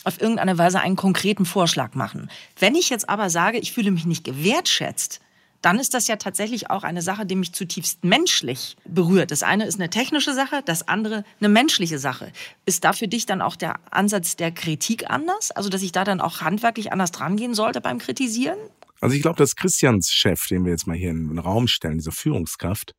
auf 0.04 0.21
irgendeine 0.21 0.59
Weise 0.59 0.80
einen 0.80 0.97
konkreten 0.97 1.47
Vorschlag 1.47 1.94
machen. 1.94 2.30
Wenn 2.59 2.75
ich 2.75 2.90
jetzt 2.90 3.09
aber 3.09 3.30
sage, 3.30 3.59
ich 3.59 3.73
fühle 3.73 3.90
mich 3.90 4.04
nicht 4.04 4.25
gewertschätzt, 4.25 5.21
dann 5.64 5.78
ist 5.78 5.94
das 5.94 6.09
ja 6.09 6.16
tatsächlich 6.16 6.71
auch 6.71 6.85
eine 6.85 7.00
Sache, 7.00 7.25
die 7.25 7.37
mich 7.37 7.52
zutiefst 7.52 8.04
menschlich 8.04 8.76
berührt. 8.85 9.30
Das 9.30 9.42
eine 9.42 9.66
ist 9.66 9.76
eine 9.76 9.88
technische 9.88 10.35
Sache, 10.35 10.62
das 10.64 10.87
andere 10.88 11.25
eine 11.40 11.49
menschliche 11.49 11.99
Sache. 11.99 12.33
Ist 12.66 12.85
da 12.85 12.92
für 12.92 13.09
dich 13.09 13.25
dann 13.25 13.40
auch 13.40 13.56
der 13.56 13.76
Ansatz 13.90 14.37
der 14.37 14.52
Kritik 14.52 15.09
anders? 15.11 15.50
Also, 15.52 15.71
dass 15.71 15.83
ich 15.83 15.92
da 15.92 16.04
dann 16.04 16.21
auch 16.21 16.42
handwerklich 16.42 16.92
anders 16.92 17.12
drangehen 17.12 17.54
sollte 17.54 17.80
beim 17.80 17.99
Kritisieren? 17.99 18.59
Also 19.00 19.16
ich 19.16 19.23
glaube, 19.23 19.38
dass 19.38 19.56
Christians 19.56 20.11
Chef, 20.12 20.47
den 20.49 20.64
wir 20.64 20.73
jetzt 20.73 20.87
mal 20.87 20.97
hier 20.97 21.11
in 21.11 21.28
den 21.28 21.38
Raum 21.38 21.66
stellen, 21.66 21.99
diese 21.99 22.12
Führungskraft, 22.12 22.94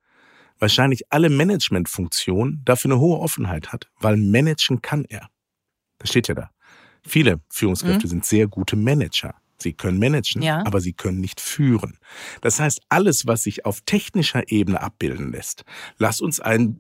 wahrscheinlich 0.58 1.04
alle 1.12 1.30
Managementfunktionen 1.30 2.62
dafür 2.66 2.92
eine 2.92 3.00
hohe 3.00 3.20
Offenheit 3.20 3.72
hat, 3.74 3.90
weil 4.00 4.18
managen 4.18 4.82
kann 4.82 5.06
er. 5.06 5.30
Das 6.00 6.10
steht 6.10 6.28
ja 6.28 6.36
da. 6.36 6.50
Viele 7.04 7.42
Führungskräfte 7.50 8.08
mhm. 8.08 8.10
sind 8.10 8.26
sehr 8.26 8.48
gute 8.48 8.76
Manager. 8.76 9.36
Sie 9.58 9.74
können 9.74 10.00
managen, 10.00 10.42
ja. 10.42 10.64
aber 10.66 10.82
sie 10.82 10.94
können 10.94 11.20
nicht 11.20 11.40
führen. 11.40 11.98
Das 12.42 12.60
heißt, 12.60 12.82
alles, 12.90 13.26
was 13.26 13.44
sich 13.44 13.66
auf 13.66 13.82
technischer 13.82 14.52
Ebene 14.52 14.82
abbilden 14.82 15.32
lässt, 15.32 15.64
lass 15.98 16.22
uns 16.22 16.40
ein 16.40 16.78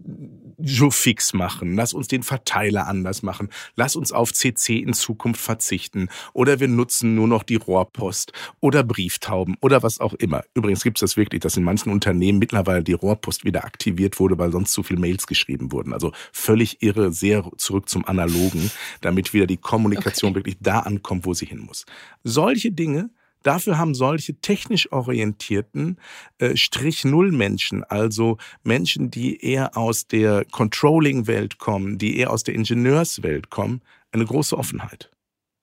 Joe-Fix 0.57 1.33
machen, 1.33 1.75
lass 1.75 1.93
uns 1.93 2.07
den 2.07 2.23
Verteiler 2.23 2.87
anders 2.87 3.23
machen, 3.23 3.49
lass 3.75 3.95
uns 3.95 4.11
auf 4.11 4.33
CC 4.33 4.77
in 4.77 4.93
Zukunft 4.93 5.41
verzichten 5.41 6.09
oder 6.33 6.59
wir 6.59 6.67
nutzen 6.67 7.15
nur 7.15 7.27
noch 7.27 7.43
die 7.43 7.55
Rohrpost 7.55 8.33
oder 8.59 8.83
Brieftauben 8.83 9.57
oder 9.61 9.83
was 9.83 9.99
auch 9.99 10.13
immer. 10.13 10.43
Übrigens 10.53 10.83
gibt 10.83 10.97
es 10.97 11.01
das 11.01 11.17
wirklich, 11.17 11.41
dass 11.41 11.57
in 11.57 11.63
manchen 11.63 11.91
Unternehmen 11.91 12.39
mittlerweile 12.39 12.83
die 12.83 12.93
Rohrpost 12.93 13.45
wieder 13.45 13.65
aktiviert 13.65 14.19
wurde, 14.19 14.37
weil 14.37 14.51
sonst 14.51 14.73
zu 14.73 14.83
viele 14.83 14.99
Mails 14.99 15.27
geschrieben 15.27 15.71
wurden. 15.71 15.93
Also 15.93 16.11
völlig 16.31 16.81
irre, 16.81 17.11
sehr 17.11 17.49
zurück 17.57 17.89
zum 17.89 18.05
Analogen, 18.05 18.71
damit 19.01 19.33
wieder 19.33 19.47
die 19.47 19.57
Kommunikation 19.57 20.31
okay. 20.31 20.39
wirklich 20.39 20.57
da 20.59 20.79
ankommt, 20.79 21.25
wo 21.25 21.33
sie 21.33 21.45
hin 21.45 21.59
muss. 21.59 21.85
Solche 22.23 22.64
Dinge, 22.71 23.09
Dafür 23.45 23.77
haben 23.77 23.93
solche 23.93 24.33
technisch 24.41 24.91
orientierten 24.91 25.99
äh, 26.39 26.57
Strich-Null-Menschen, 26.57 27.83
also 27.83 28.39
Menschen, 28.63 29.11
die 29.11 29.39
eher 29.39 29.77
aus 29.77 30.07
der 30.07 30.45
Controlling-Welt 30.45 31.59
kommen, 31.59 31.99
die 31.99 32.17
eher 32.17 32.31
aus 32.31 32.41
der 32.41 32.55
Ingenieurswelt 32.55 33.51
kommen, 33.51 33.81
eine 34.11 34.25
große 34.25 34.57
Offenheit. 34.57 35.11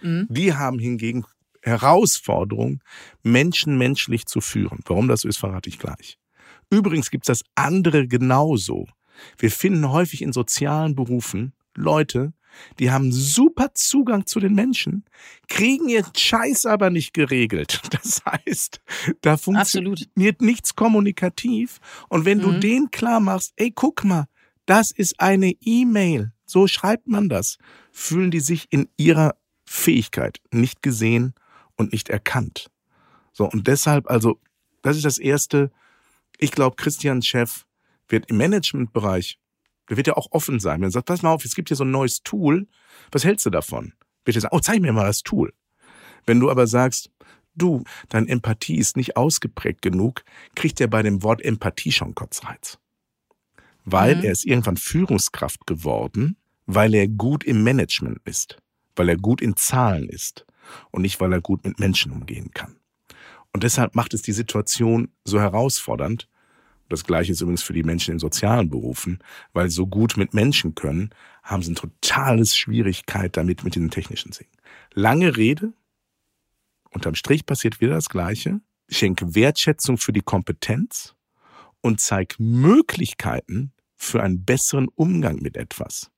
Mhm. 0.01 0.29
Die 0.31 0.55
haben 0.55 0.79
hingegen 0.79 1.25
Herausforderung, 1.61 2.85
Menschen 3.25 3.77
menschlich 3.79 4.27
zu 4.27 4.41
führen. 4.41 4.79
Warum 4.87 5.09
das 5.09 5.23
so 5.23 5.29
ist, 5.29 5.39
verrate 5.39 5.69
ich 5.69 5.81
gleich. 5.81 6.19
Übrigens 6.71 7.11
gibt 7.11 7.29
es 7.29 7.41
das 7.41 7.51
andere 7.57 8.07
genauso. 8.07 8.87
Wir 9.39 9.51
finden 9.51 9.91
häufig 9.91 10.23
in 10.23 10.33
sozialen 10.33 10.95
Berufen 10.95 11.53
Leute, 11.75 12.33
die 12.79 12.91
haben 12.91 13.13
super 13.13 13.75
Zugang 13.75 14.27
zu 14.27 14.41
den 14.41 14.55
Menschen, 14.55 15.05
kriegen 15.49 15.89
ihren 15.89 16.15
Scheiß 16.15 16.67
aber 16.67 16.91
nicht 16.91 17.15
geregelt. 17.15 17.81
Das 18.03 18.23
heißt, 18.25 18.81
da 19.21 19.37
funktioniert 19.37 20.01
Absolut. 20.17 20.43
nichts 20.43 20.75
kommunikativ. 20.75 21.79
Und 22.09 22.25
wenn 22.25 22.39
mhm. 22.39 22.43
du 22.43 22.53
denen 22.61 22.91
klar 22.91 23.21
machst, 23.21 23.53
ey, 23.57 23.71
guck 23.71 24.03
mal, 24.05 24.27
das 24.67 24.91
ist 24.91 25.21
eine 25.21 25.53
E-Mail, 25.61 26.33
so 26.45 26.67
schreibt 26.67 27.07
man 27.07 27.29
das, 27.29 27.59
fühlen 27.93 28.31
die 28.31 28.41
sich 28.41 28.67
in 28.71 28.89
ihrer 28.97 29.35
Fähigkeit 29.65 30.41
nicht 30.51 30.83
gesehen 30.83 31.35
und 31.77 31.93
nicht 31.93 32.09
erkannt. 32.09 32.71
So, 33.33 33.49
und 33.49 33.67
deshalb, 33.67 34.11
also, 34.11 34.41
das 34.83 34.97
ist 34.97 35.05
das 35.05 35.19
Erste. 35.19 35.71
Ich 36.39 36.51
glaube, 36.51 36.77
Christians 36.77 37.27
Chef 37.27 37.67
wird 38.09 38.29
im 38.31 38.37
Managementbereich 38.37 39.39
der 39.89 39.97
wird 39.97 40.07
ja 40.07 40.17
auch 40.17 40.29
offen 40.31 40.61
sein. 40.61 40.81
Wenn 40.81 40.89
er 40.89 40.93
sagt, 40.93 41.07
pass 41.07 41.23
mal 41.23 41.33
auf, 41.33 41.45
es 41.45 41.55
gibt 41.55 41.69
hier 41.69 41.77
so 41.77 41.85
ein 41.85 41.91
neues 41.91 42.23
Tool, 42.23 42.67
was 43.11 43.25
hältst 43.25 43.47
du 43.47 43.51
davon? 43.51 43.95
Wird 44.25 44.37
er 44.37 44.43
sagen, 44.43 44.57
oh, 44.57 44.61
zeig 44.61 44.81
mir 44.81 44.93
mal 44.93 45.07
das 45.07 45.23
Tool. 45.23 45.53
Wenn 46.27 46.41
du 46.41 46.51
aber 46.51 46.67
sagst, 46.67 47.11
du, 47.55 47.85
deine 48.09 48.29
Empathie 48.29 48.77
ist 48.77 48.97
nicht 48.97 49.17
ausgeprägt 49.17 49.83
genug, 49.83 50.25
kriegt 50.55 50.81
er 50.81 50.89
bei 50.89 51.03
dem 51.03 51.23
Wort 51.23 51.43
Empathie 51.43 51.93
schon 51.93 52.15
Kotzreiz. 52.15 52.79
Weil 53.85 54.17
mhm. 54.17 54.25
er 54.25 54.33
ist 54.33 54.45
irgendwann 54.45 54.77
Führungskraft 54.77 55.67
geworden, 55.67 56.37
weil 56.67 56.95
er 56.95 57.09
gut 57.09 57.45
im 57.45 57.65
Management 57.65 58.21
ist, 58.25 58.59
weil 58.95 59.09
er 59.09 59.17
gut 59.17 59.41
in 59.41 59.57
Zahlen 59.57 60.09
ist 60.09 60.47
und 60.91 61.03
nicht, 61.03 61.21
weil 61.21 61.33
er 61.33 61.41
gut 61.41 61.65
mit 61.65 61.81
Menschen 61.81 62.13
umgehen 62.13 62.51
kann. 62.55 62.77
Und 63.53 63.65
deshalb 63.65 63.95
macht 63.95 64.15
es 64.15 64.23
die 64.23 64.33
Situation 64.33 65.09
so 65.25 65.41
herausfordernd, 65.41 66.29
das 66.89 67.05
gleiche 67.05 67.33
ist 67.33 67.41
übrigens 67.41 67.63
für 67.63 67.73
die 67.73 67.83
Menschen 67.83 68.13
in 68.13 68.19
sozialen 68.19 68.69
Berufen, 68.69 69.19
weil 69.53 69.71
sie 69.71 69.77
so 69.77 69.87
gut 69.87 70.17
mit 70.17 70.35
Menschen 70.35 70.75
können, 70.75 71.11
haben 71.43 71.63
sie 71.63 71.73
ein 71.73 71.77
totales 71.77 72.55
Schwierigkeit 72.55 73.37
damit 73.37 73.65
mit 73.65 73.75
diesen 73.75 73.91
technischen 73.91 74.33
Dingen. 74.33 74.51
Lange 74.93 75.37
Rede, 75.37 75.73
unterm 76.91 77.15
Strich 77.15 77.47
passiert 77.47 77.81
wieder 77.81 77.95
das 77.95 78.09
Gleiche. 78.09 78.61
Schenke 78.89 79.35
Wertschätzung 79.35 79.97
für 79.97 80.13
die 80.13 80.21
Kompetenz 80.21 81.15
und 81.81 82.01
zeig 82.01 82.37
Möglichkeiten 82.39 83.73
für 83.97 84.23
einen 84.23 84.45
besseren 84.45 84.89
Umgang 84.89 85.37
mit 85.37 85.57
etwas. 85.57 86.12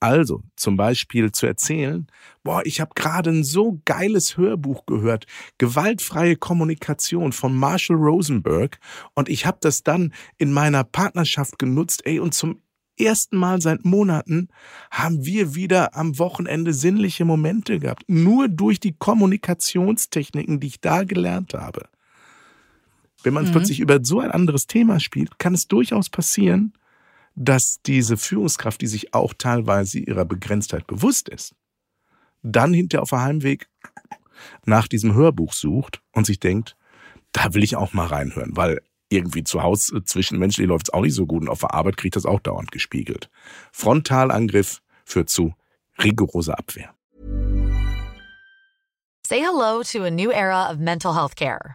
Also 0.00 0.42
zum 0.56 0.76
Beispiel 0.76 1.32
zu 1.32 1.46
erzählen, 1.46 2.06
boah, 2.42 2.62
ich 2.66 2.80
habe 2.80 2.92
gerade 2.94 3.30
ein 3.30 3.44
so 3.44 3.80
geiles 3.84 4.36
Hörbuch 4.36 4.84
gehört, 4.86 5.26
gewaltfreie 5.58 6.36
Kommunikation 6.36 7.32
von 7.32 7.56
Marshall 7.56 7.96
Rosenberg 7.96 8.78
und 9.14 9.28
ich 9.28 9.46
habe 9.46 9.58
das 9.60 9.82
dann 9.82 10.12
in 10.36 10.52
meiner 10.52 10.84
Partnerschaft 10.84 11.58
genutzt, 11.58 12.02
ey, 12.04 12.18
und 12.20 12.34
zum 12.34 12.60
ersten 12.98 13.36
Mal 13.36 13.60
seit 13.60 13.84
Monaten 13.84 14.48
haben 14.90 15.24
wir 15.24 15.54
wieder 15.54 15.96
am 15.96 16.18
Wochenende 16.18 16.72
sinnliche 16.72 17.24
Momente 17.24 17.78
gehabt, 17.78 18.04
nur 18.06 18.48
durch 18.48 18.80
die 18.80 18.92
Kommunikationstechniken, 18.92 20.60
die 20.60 20.66
ich 20.68 20.80
da 20.80 21.04
gelernt 21.04 21.54
habe. 21.54 21.88
Wenn 23.22 23.34
man 23.34 23.46
mhm. 23.46 23.52
plötzlich 23.52 23.80
über 23.80 24.00
so 24.02 24.20
ein 24.20 24.30
anderes 24.30 24.66
Thema 24.66 25.00
spielt, 25.00 25.38
kann 25.38 25.54
es 25.54 25.66
durchaus 25.66 26.10
passieren, 26.10 26.74
dass 27.34 27.80
diese 27.82 28.16
Führungskraft, 28.16 28.80
die 28.80 28.86
sich 28.86 29.14
auch 29.14 29.34
teilweise 29.36 29.98
ihrer 29.98 30.24
Begrenztheit 30.24 30.86
bewusst 30.86 31.28
ist, 31.28 31.54
dann 32.42 32.72
hinter 32.72 33.02
auf 33.02 33.10
der 33.10 33.22
Heimweg 33.22 33.68
nach 34.64 34.88
diesem 34.88 35.14
Hörbuch 35.14 35.52
sucht 35.52 36.00
und 36.12 36.26
sich 36.26 36.38
denkt, 36.38 36.76
da 37.32 37.54
will 37.54 37.64
ich 37.64 37.76
auch 37.76 37.92
mal 37.92 38.06
reinhören, 38.06 38.56
weil 38.56 38.80
irgendwie 39.08 39.44
zu 39.44 39.62
Hause 39.62 39.96
äh, 39.96 40.04
zwischenmenschlich 40.04 40.66
läuft 40.66 40.88
es 40.88 40.94
auch 40.94 41.02
nicht 41.02 41.14
so 41.14 41.26
gut 41.26 41.42
und 41.42 41.48
auf 41.48 41.60
der 41.60 41.74
Arbeit 41.74 41.96
kriegt 41.96 42.16
das 42.16 42.26
auch 42.26 42.40
dauernd 42.40 42.70
gespiegelt. 42.72 43.30
Frontalangriff 43.72 44.80
führt 45.04 45.28
zu 45.28 45.54
rigoroser 45.98 46.58
Abwehr. 46.58 46.94
Say 49.26 49.40
hello 49.40 49.82
to 49.82 50.04
a 50.04 50.10
new 50.10 50.30
era 50.30 50.70
of 50.70 50.78
mental 50.78 51.14
health 51.14 51.34
care. 51.34 51.74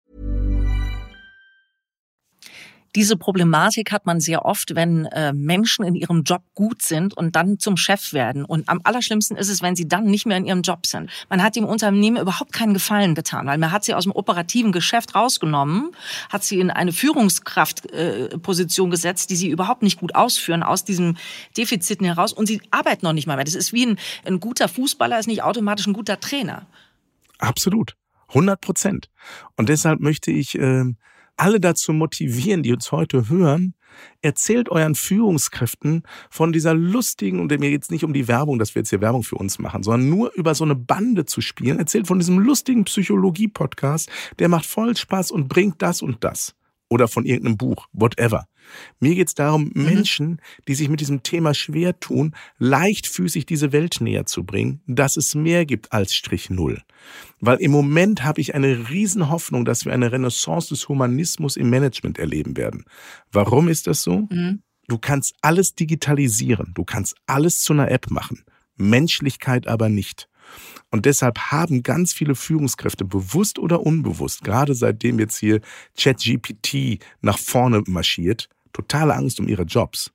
Diese 2.95 3.15
Problematik 3.15 3.91
hat 3.91 4.05
man 4.05 4.19
sehr 4.19 4.43
oft, 4.43 4.75
wenn 4.75 5.05
äh, 5.05 5.31
Menschen 5.31 5.85
in 5.85 5.95
ihrem 5.95 6.23
Job 6.23 6.43
gut 6.55 6.81
sind 6.81 7.15
und 7.15 7.35
dann 7.37 7.57
zum 7.57 7.77
Chef 7.77 8.11
werden. 8.11 8.43
Und 8.43 8.67
am 8.67 8.81
allerschlimmsten 8.83 9.37
ist 9.37 9.49
es, 9.49 9.61
wenn 9.61 9.77
sie 9.77 9.87
dann 9.87 10.05
nicht 10.05 10.25
mehr 10.25 10.35
in 10.35 10.45
ihrem 10.45 10.61
Job 10.61 10.85
sind. 10.85 11.09
Man 11.29 11.41
hat 11.41 11.55
dem 11.55 11.63
Unternehmen 11.63 12.21
überhaupt 12.21 12.51
keinen 12.51 12.73
Gefallen 12.73 13.15
getan, 13.15 13.47
weil 13.47 13.57
man 13.57 13.71
hat 13.71 13.85
sie 13.85 13.93
aus 13.93 14.03
dem 14.03 14.11
operativen 14.11 14.73
Geschäft 14.73 15.15
rausgenommen, 15.15 15.91
hat 16.29 16.43
sie 16.43 16.59
in 16.59 16.69
eine 16.69 16.91
Führungskraftposition 16.91 18.89
äh, 18.89 18.91
gesetzt, 18.91 19.29
die 19.29 19.37
sie 19.37 19.49
überhaupt 19.49 19.83
nicht 19.83 19.97
gut 19.97 20.13
ausführen, 20.13 20.61
aus 20.61 20.83
diesem 20.83 21.15
Defiziten 21.55 22.05
heraus. 22.05 22.33
Und 22.33 22.47
sie 22.47 22.61
arbeiten 22.71 23.05
noch 23.05 23.13
nicht 23.13 23.25
mal 23.25 23.37
mehr. 23.37 23.45
Das 23.45 23.55
ist 23.55 23.71
wie 23.71 23.85
ein, 23.85 23.99
ein 24.25 24.41
guter 24.41 24.67
Fußballer, 24.67 25.17
ist 25.17 25.27
nicht 25.27 25.43
automatisch 25.43 25.87
ein 25.87 25.93
guter 25.93 26.19
Trainer. 26.19 26.65
Absolut. 27.37 27.95
100 28.29 28.59
Prozent. 28.59 29.09
Und 29.55 29.69
deshalb 29.69 30.01
möchte 30.01 30.31
ich... 30.31 30.57
Äh 30.57 30.93
alle 31.41 31.59
dazu 31.59 31.91
motivieren, 31.91 32.61
die 32.61 32.71
uns 32.71 32.91
heute 32.91 33.27
hören, 33.27 33.73
erzählt 34.21 34.69
euren 34.69 34.93
Führungskräften 34.93 36.03
von 36.29 36.53
dieser 36.53 36.75
lustigen, 36.75 37.39
und 37.39 37.49
mir 37.49 37.71
geht 37.71 37.81
es 37.81 37.89
nicht 37.89 38.03
um 38.03 38.13
die 38.13 38.27
Werbung, 38.27 38.59
dass 38.59 38.75
wir 38.75 38.81
jetzt 38.81 38.91
hier 38.91 39.01
Werbung 39.01 39.23
für 39.23 39.35
uns 39.37 39.57
machen, 39.57 39.81
sondern 39.81 40.07
nur 40.07 40.31
über 40.35 40.53
so 40.53 40.63
eine 40.63 40.75
Bande 40.75 41.25
zu 41.25 41.41
spielen. 41.41 41.79
Erzählt 41.79 42.07
von 42.07 42.19
diesem 42.19 42.37
lustigen 42.37 42.85
Psychologie-Podcast, 42.85 44.09
der 44.37 44.49
macht 44.49 44.67
voll 44.67 44.95
Spaß 44.95 45.31
und 45.31 45.47
bringt 45.47 45.81
das 45.81 46.03
und 46.03 46.23
das. 46.23 46.55
Oder 46.91 47.07
von 47.07 47.25
irgendeinem 47.25 47.55
Buch, 47.55 47.87
whatever. 47.93 48.47
Mir 48.99 49.15
geht 49.15 49.29
es 49.29 49.33
darum, 49.33 49.71
mhm. 49.73 49.85
Menschen, 49.85 50.41
die 50.67 50.75
sich 50.75 50.89
mit 50.89 50.99
diesem 50.99 51.23
Thema 51.23 51.53
schwer 51.53 51.97
tun, 52.01 52.35
leichtfüßig 52.59 53.45
diese 53.45 53.71
Welt 53.71 54.01
näher 54.01 54.25
zu 54.25 54.43
bringen, 54.43 54.81
dass 54.87 55.15
es 55.15 55.33
mehr 55.33 55.65
gibt 55.65 55.93
als 55.93 56.13
Strich 56.13 56.49
Null. 56.49 56.81
Weil 57.39 57.59
im 57.59 57.71
Moment 57.71 58.25
habe 58.25 58.41
ich 58.41 58.55
eine 58.55 58.89
Riesenhoffnung, 58.89 59.63
dass 59.63 59.85
wir 59.85 59.93
eine 59.93 60.11
Renaissance 60.11 60.67
des 60.67 60.89
Humanismus 60.89 61.55
im 61.55 61.69
Management 61.69 62.19
erleben 62.19 62.57
werden. 62.57 62.83
Warum 63.31 63.69
ist 63.69 63.87
das 63.87 64.03
so? 64.03 64.27
Mhm. 64.29 64.61
Du 64.89 64.97
kannst 64.97 65.35
alles 65.41 65.75
digitalisieren, 65.75 66.73
du 66.73 66.83
kannst 66.83 67.15
alles 67.25 67.61
zu 67.61 67.71
einer 67.71 67.89
App 67.89 68.11
machen, 68.11 68.43
Menschlichkeit 68.75 69.65
aber 69.65 69.87
nicht. 69.87 70.27
Und 70.89 71.05
deshalb 71.05 71.37
haben 71.51 71.83
ganz 71.83 72.13
viele 72.13 72.35
Führungskräfte 72.35 73.05
bewusst 73.05 73.59
oder 73.59 73.81
unbewusst, 73.81 74.43
gerade 74.43 74.75
seitdem 74.75 75.19
jetzt 75.19 75.37
hier 75.37 75.61
ChatGPT 75.97 76.99
nach 77.21 77.37
vorne 77.37 77.83
marschiert, 77.87 78.49
totale 78.73 79.15
Angst 79.15 79.39
um 79.39 79.47
ihre 79.47 79.63
Jobs. 79.63 80.11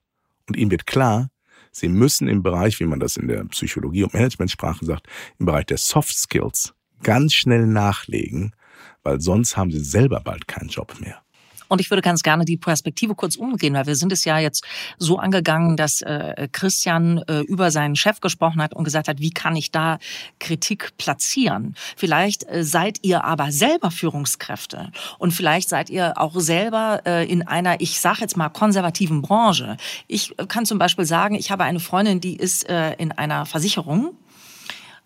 Und 0.48 0.56
ihnen 0.56 0.70
wird 0.70 0.86
klar, 0.86 1.30
sie 1.72 1.88
müssen 1.88 2.28
im 2.28 2.42
Bereich, 2.42 2.80
wie 2.80 2.86
man 2.86 3.00
das 3.00 3.16
in 3.16 3.28
der 3.28 3.44
Psychologie 3.46 4.04
und 4.04 4.14
Managementsprache 4.14 4.84
sagt, 4.84 5.06
im 5.38 5.46
Bereich 5.46 5.66
der 5.66 5.78
Soft 5.78 6.16
Skills 6.16 6.74
ganz 7.02 7.34
schnell 7.34 7.66
nachlegen, 7.66 8.54
weil 9.02 9.20
sonst 9.20 9.56
haben 9.56 9.70
sie 9.70 9.84
selber 9.84 10.20
bald 10.20 10.48
keinen 10.48 10.68
Job 10.68 10.94
mehr. 11.00 11.22
Und 11.68 11.80
ich 11.80 11.90
würde 11.90 12.02
ganz 12.02 12.22
gerne 12.22 12.44
die 12.44 12.56
Perspektive 12.56 13.14
kurz 13.14 13.36
umgehen, 13.36 13.74
weil 13.74 13.86
wir 13.86 13.96
sind 13.96 14.12
es 14.12 14.24
ja 14.24 14.38
jetzt 14.38 14.64
so 14.98 15.18
angegangen, 15.18 15.76
dass 15.76 16.02
äh, 16.02 16.48
Christian 16.52 17.18
äh, 17.28 17.40
über 17.40 17.70
seinen 17.70 17.96
Chef 17.96 18.20
gesprochen 18.20 18.62
hat 18.62 18.74
und 18.74 18.84
gesagt 18.84 19.08
hat, 19.08 19.20
wie 19.20 19.30
kann 19.30 19.56
ich 19.56 19.70
da 19.70 19.98
Kritik 20.38 20.96
platzieren? 20.98 21.74
Vielleicht 21.96 22.48
äh, 22.48 22.64
seid 22.64 22.98
ihr 23.02 23.24
aber 23.24 23.52
selber 23.52 23.90
Führungskräfte 23.90 24.90
und 25.18 25.32
vielleicht 25.32 25.68
seid 25.68 25.90
ihr 25.90 26.14
auch 26.16 26.38
selber 26.38 27.02
äh, 27.06 27.30
in 27.30 27.46
einer, 27.46 27.80
ich 27.80 28.00
sage 28.00 28.20
jetzt 28.20 28.36
mal, 28.36 28.48
konservativen 28.48 29.22
Branche. 29.22 29.76
Ich 30.06 30.34
kann 30.48 30.66
zum 30.66 30.78
Beispiel 30.78 31.04
sagen, 31.04 31.34
ich 31.34 31.50
habe 31.50 31.64
eine 31.64 31.80
Freundin, 31.80 32.20
die 32.20 32.36
ist 32.36 32.68
äh, 32.68 32.94
in 32.94 33.12
einer 33.12 33.46
Versicherung 33.46 34.16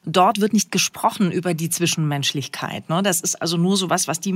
dort 0.04 0.40
wird 0.40 0.54
nicht 0.54 0.72
gesprochen 0.72 1.30
über 1.30 1.52
die 1.52 1.68
Zwischenmenschlichkeit. 1.68 2.88
Ne? 2.88 3.02
Das 3.02 3.20
ist 3.20 3.40
also 3.40 3.58
nur 3.58 3.76
so 3.76 3.90
was, 3.90 4.08
was 4.08 4.18
die 4.18 4.32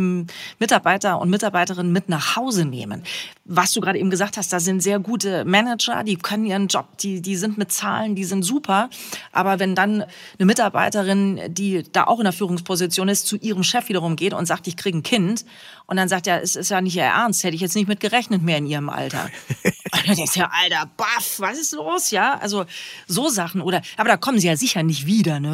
Mitarbeiter 0.59 1.19
und 1.21 1.31
Mitarbeiterinnen 1.31 1.91
mit 1.91 2.09
nach 2.11 2.37
Hause 2.37 2.67
nehmen. 2.67 3.03
Was 3.47 3.73
du 3.73 3.81
gerade 3.81 3.99
eben 3.99 4.11
gesagt 4.11 4.37
hast, 4.37 4.53
da 4.53 4.61
sind 4.61 4.83
sehr 4.83 4.99
gute 4.99 5.45
Manager, 5.47 6.05
die 6.05 6.17
können 6.17 6.45
ihren 6.45 6.69
Job, 6.69 6.99
die, 6.99 7.23
die 7.23 7.37
sind 7.37 7.57
mit 7.57 7.73
Zahlen, 7.73 8.15
die 8.15 8.25
sind 8.25 8.43
super. 8.43 8.91
Aber 9.33 9.59
wenn 9.59 9.75
dann 9.75 10.03
eine 10.03 10.47
Mitarbeiterin, 10.47 11.41
die 11.49 11.85
da 11.91 12.05
auch 12.05 12.19
in 12.19 12.25
der 12.25 12.33
Führungsposition 12.33 13.09
ist, 13.09 13.27
zu 13.27 13.37
ihrem 13.37 13.63
Chef 13.63 13.89
wiederum 13.89 14.17
geht 14.17 14.35
und 14.35 14.47
sagt, 14.47 14.67
ich 14.67 14.77
kriege 14.77 14.99
ein 14.99 15.03
Kind 15.03 15.47
und 15.87 15.97
dann 15.97 16.09
sagt 16.09 16.27
er, 16.27 16.43
es 16.43 16.57
ist 16.57 16.71
ja 16.71 16.81
nicht 16.81 16.97
ihr 16.97 17.05
Ernst, 17.05 17.43
hätte 17.43 17.55
ich 17.55 17.61
jetzt 17.63 17.75
nicht 17.75 17.89
mit 17.89 18.01
gerechnet 18.01 18.43
mehr 18.43 18.59
in 18.59 18.67
ihrem 18.67 18.91
Alter. 18.91 19.31
und 19.65 20.09
dann 20.09 20.17
denkst 20.17 20.35
du 20.35 20.41
ja, 20.41 20.51
Alter, 20.63 20.91
baff, 20.97 21.37
was 21.39 21.59
ist 21.59 21.73
los, 21.73 22.11
ja? 22.11 22.39
Also 22.39 22.67
so 23.07 23.29
Sachen 23.29 23.63
oder, 23.63 23.81
aber 23.97 24.09
da 24.11 24.17
kommen 24.19 24.39
sie 24.39 24.47
ja 24.47 24.57
sicher 24.57 24.83
nicht 24.83 25.07
wieder, 25.07 25.41
ne? 25.41 25.54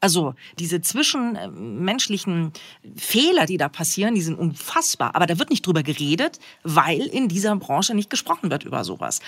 Also 0.00 0.34
diese 0.58 0.80
zwischenmenschlichen 0.80 2.52
Fehler, 2.96 3.46
die 3.46 3.58
da 3.58 3.68
passieren, 3.68 4.14
die 4.14 4.22
sind 4.22 4.38
unfassbar. 4.38 5.14
Aber 5.14 5.26
da 5.26 5.38
wird 5.38 5.50
nicht 5.50 5.66
drüber 5.66 5.82
geredet, 5.82 6.38
weil 6.62 7.00
in 7.00 7.28
dieser 7.28 7.54
Branche 7.56 7.94
nicht 7.94 8.10
gesprochen 8.10 8.50
wird 8.50 8.64
über 8.64 8.84
sowas. 8.84 9.20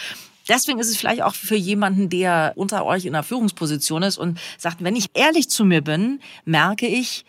Deswegen 0.48 0.78
ist 0.78 0.88
es 0.88 0.96
vielleicht 0.96 1.22
auch 1.22 1.34
für 1.34 1.56
jemanden, 1.56 2.08
der 2.08 2.52
unter 2.56 2.84
euch 2.84 3.04
in 3.04 3.14
einer 3.14 3.22
Führungsposition 3.22 4.02
ist 4.02 4.18
und 4.18 4.40
sagt, 4.58 4.82
wenn 4.82 4.96
ich 4.96 5.06
ehrlich 5.14 5.48
zu 5.50 5.64
mir 5.64 5.82
bin, 5.82 6.20
merke 6.44 6.86
ich, 6.86 7.24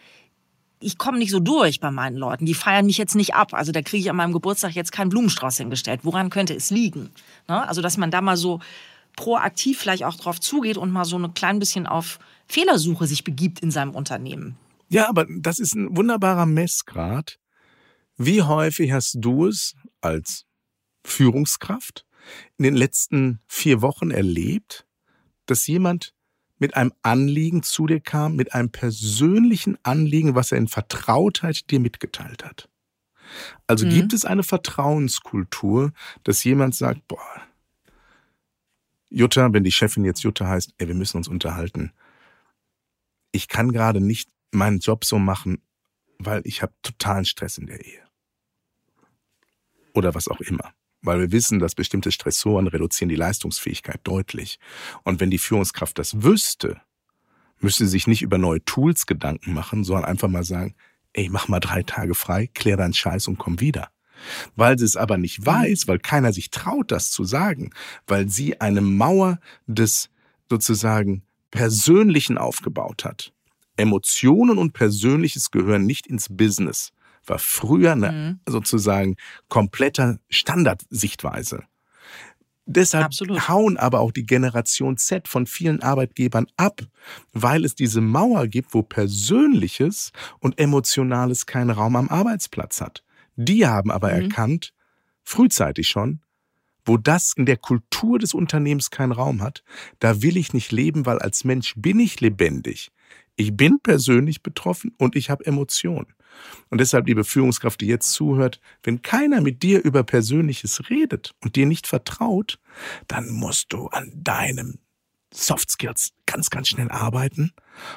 ich 0.79 0.97
komme 0.97 1.17
nicht 1.17 1.31
so 1.31 1.39
durch 1.39 1.79
bei 1.79 1.91
meinen 1.91 2.17
Leuten. 2.17 2.45
Die 2.45 2.53
feiern 2.53 2.85
mich 2.85 2.97
jetzt 2.97 3.15
nicht 3.15 3.35
ab. 3.35 3.53
Also 3.53 3.71
da 3.71 3.81
kriege 3.81 4.01
ich 4.01 4.09
an 4.09 4.15
meinem 4.15 4.33
Geburtstag 4.33 4.73
jetzt 4.73 4.91
keinen 4.91 5.09
Blumenstrauß 5.09 5.57
hingestellt. 5.57 6.01
Woran 6.03 6.29
könnte 6.29 6.53
es 6.53 6.71
liegen? 6.71 7.11
Ne? 7.47 7.67
Also 7.67 7.81
dass 7.81 7.97
man 7.97 8.11
da 8.11 8.21
mal 8.21 8.37
so 8.37 8.59
proaktiv 9.15 9.79
vielleicht 9.79 10.03
auch 10.03 10.15
drauf 10.15 10.39
zugeht 10.39 10.77
und 10.77 10.91
mal 10.91 11.05
so 11.05 11.17
ein 11.17 11.33
klein 11.33 11.59
bisschen 11.59 11.87
auf 11.87 12.19
Fehlersuche 12.53 13.07
sich 13.07 13.23
begibt 13.23 13.61
in 13.61 13.71
seinem 13.71 13.95
Unternehmen. 13.95 14.57
Ja, 14.87 15.09
aber 15.09 15.25
das 15.27 15.57
ist 15.57 15.73
ein 15.73 15.97
wunderbarer 15.97 16.45
Messgrad. 16.45 17.39
Wie 18.15 18.43
häufig 18.43 18.91
hast 18.91 19.15
du 19.17 19.47
es 19.47 19.75
als 20.01 20.45
Führungskraft 21.03 22.05
in 22.57 22.63
den 22.63 22.75
letzten 22.75 23.39
vier 23.47 23.81
Wochen 23.81 24.11
erlebt, 24.11 24.85
dass 25.47 25.65
jemand 25.65 26.13
mit 26.59 26.75
einem 26.75 26.93
Anliegen 27.01 27.63
zu 27.63 27.87
dir 27.87 27.99
kam, 27.99 28.35
mit 28.35 28.53
einem 28.53 28.69
persönlichen 28.69 29.79
Anliegen, 29.81 30.35
was 30.35 30.51
er 30.51 30.59
in 30.59 30.67
Vertrautheit 30.67 31.71
dir 31.71 31.79
mitgeteilt 31.79 32.45
hat. 32.45 32.69
Also 33.65 33.87
mhm. 33.87 33.89
gibt 33.89 34.13
es 34.13 34.25
eine 34.25 34.43
Vertrauenskultur, 34.43 35.91
dass 36.23 36.43
jemand 36.43 36.75
sagt, 36.75 37.07
boah, 37.07 37.41
Jutta, 39.09 39.51
wenn 39.53 39.63
die 39.63 39.71
Chefin 39.71 40.05
jetzt 40.05 40.21
Jutta 40.21 40.47
heißt, 40.47 40.75
ey, 40.77 40.87
wir 40.87 40.95
müssen 40.95 41.17
uns 41.17 41.27
unterhalten. 41.27 41.91
Ich 43.33 43.49
kann 43.49 43.73
gerade 43.73 43.99
nicht 43.99 44.29
meinen 44.51 44.79
Job 44.79 45.03
so 45.03 45.19
machen, 45.19 45.61
weil 46.17 46.41
ich 46.45 46.61
habe 46.61 46.71
totalen 46.83 47.25
Stress 47.25 47.57
in 47.57 47.67
der 47.67 47.83
Ehe. 47.83 48.03
Oder 49.93 50.15
was 50.15 50.29
auch 50.29 50.39
immer 50.39 50.73
weil 51.03 51.19
wir 51.19 51.31
wissen, 51.31 51.59
dass 51.59 51.75
bestimmte 51.75 52.11
Stressoren 52.11 52.67
reduzieren 52.67 53.09
die 53.09 53.15
Leistungsfähigkeit 53.15 53.99
deutlich. 54.03 54.57
Und 55.03 55.19
wenn 55.19 55.29
die 55.29 55.37
Führungskraft 55.37 55.99
das 55.99 56.23
wüsste, 56.23 56.81
müsste 57.59 57.85
sie 57.85 57.91
sich 57.91 58.07
nicht 58.07 58.21
über 58.21 58.37
neue 58.37 58.63
Tools 58.65 59.05
Gedanken 59.05 59.53
machen, 59.53 59.83
sondern 59.83 60.05
einfach 60.05 60.29
mal 60.29 60.43
sagen, 60.43 60.75
ey, 61.11 61.29
mach 61.29 61.47
mal 61.47 61.59
drei 61.59 61.83
Tage 61.83 62.15
frei, 62.15 62.49
klär 62.53 62.77
deinen 62.77 62.93
Scheiß 62.93 63.27
und 63.27 63.37
komm 63.37 63.59
wieder. 63.59 63.89
Weil 64.55 64.79
sie 64.79 64.85
es 64.85 64.95
aber 64.95 65.17
nicht 65.17 65.45
weiß, 65.45 65.87
weil 65.87 65.99
keiner 65.99 66.31
sich 66.31 66.49
traut, 66.49 66.91
das 66.91 67.11
zu 67.11 67.25
sagen, 67.25 67.71
weil 68.07 68.29
sie 68.29 68.61
eine 68.61 68.81
Mauer 68.81 69.39
des 69.67 70.09
sozusagen 70.49 71.23
Persönlichen 71.53 72.37
aufgebaut 72.37 73.05
hat. 73.05 73.33
Emotionen 73.77 74.57
und 74.57 74.73
Persönliches 74.73 75.51
gehören 75.51 75.85
nicht 75.85 76.07
ins 76.07 76.27
Business 76.29 76.91
war 77.25 77.39
früher 77.39 77.93
eine 77.93 78.11
mhm. 78.11 78.39
sozusagen 78.47 79.15
kompletter 79.49 80.19
Standardsichtweise. 80.29 81.63
Deshalb 82.65 83.05
Absolut. 83.05 83.49
hauen 83.49 83.75
aber 83.75 83.99
auch 83.99 84.11
die 84.11 84.25
Generation 84.25 84.95
Z 84.95 85.27
von 85.27 85.45
vielen 85.47 85.81
Arbeitgebern 85.81 86.47
ab, 86.55 86.81
weil 87.33 87.65
es 87.65 87.75
diese 87.75 87.99
Mauer 87.99 88.47
gibt, 88.47 88.73
wo 88.73 88.83
Persönliches 88.83 90.11
und 90.39 90.57
Emotionales 90.59 91.45
keinen 91.45 91.71
Raum 91.71 91.97
am 91.97 92.07
Arbeitsplatz 92.07 92.79
hat. 92.79 93.03
Die 93.35 93.67
haben 93.67 93.91
aber 93.91 94.13
mhm. 94.13 94.23
erkannt, 94.23 94.73
frühzeitig 95.23 95.89
schon, 95.89 96.21
wo 96.85 96.97
das 96.97 97.33
in 97.35 97.45
der 97.45 97.57
Kultur 97.57 98.19
des 98.19 98.33
Unternehmens 98.33 98.89
keinen 98.89 99.11
Raum 99.11 99.41
hat, 99.41 99.63
da 99.99 100.21
will 100.21 100.37
ich 100.37 100.53
nicht 100.53 100.71
leben, 100.71 101.05
weil 101.05 101.19
als 101.19 101.43
Mensch 101.43 101.73
bin 101.77 101.99
ich 101.99 102.21
lebendig. 102.21 102.91
Ich 103.35 103.55
bin 103.55 103.79
persönlich 103.81 104.43
betroffen 104.43 104.93
und 104.97 105.15
ich 105.15 105.29
habe 105.29 105.45
Emotionen. 105.45 106.13
Und 106.69 106.81
deshalb, 106.81 107.07
liebe 107.07 107.23
Führungskraft, 107.23 107.81
die 107.81 107.87
jetzt 107.87 108.11
zuhört, 108.11 108.59
wenn 108.83 109.01
keiner 109.01 109.41
mit 109.41 109.63
dir 109.63 109.83
über 109.83 110.03
Persönliches 110.03 110.89
redet 110.89 111.33
und 111.43 111.55
dir 111.55 111.65
nicht 111.65 111.87
vertraut, 111.87 112.59
dann 113.07 113.29
musst 113.29 113.71
du 113.71 113.87
an 113.87 114.11
deinem 114.15 114.79
Soft 115.33 115.71
Skills 115.71 116.11
ganz, 116.25 116.49
ganz 116.49 116.69
schnell 116.69 116.89
arbeiten. 116.89 117.53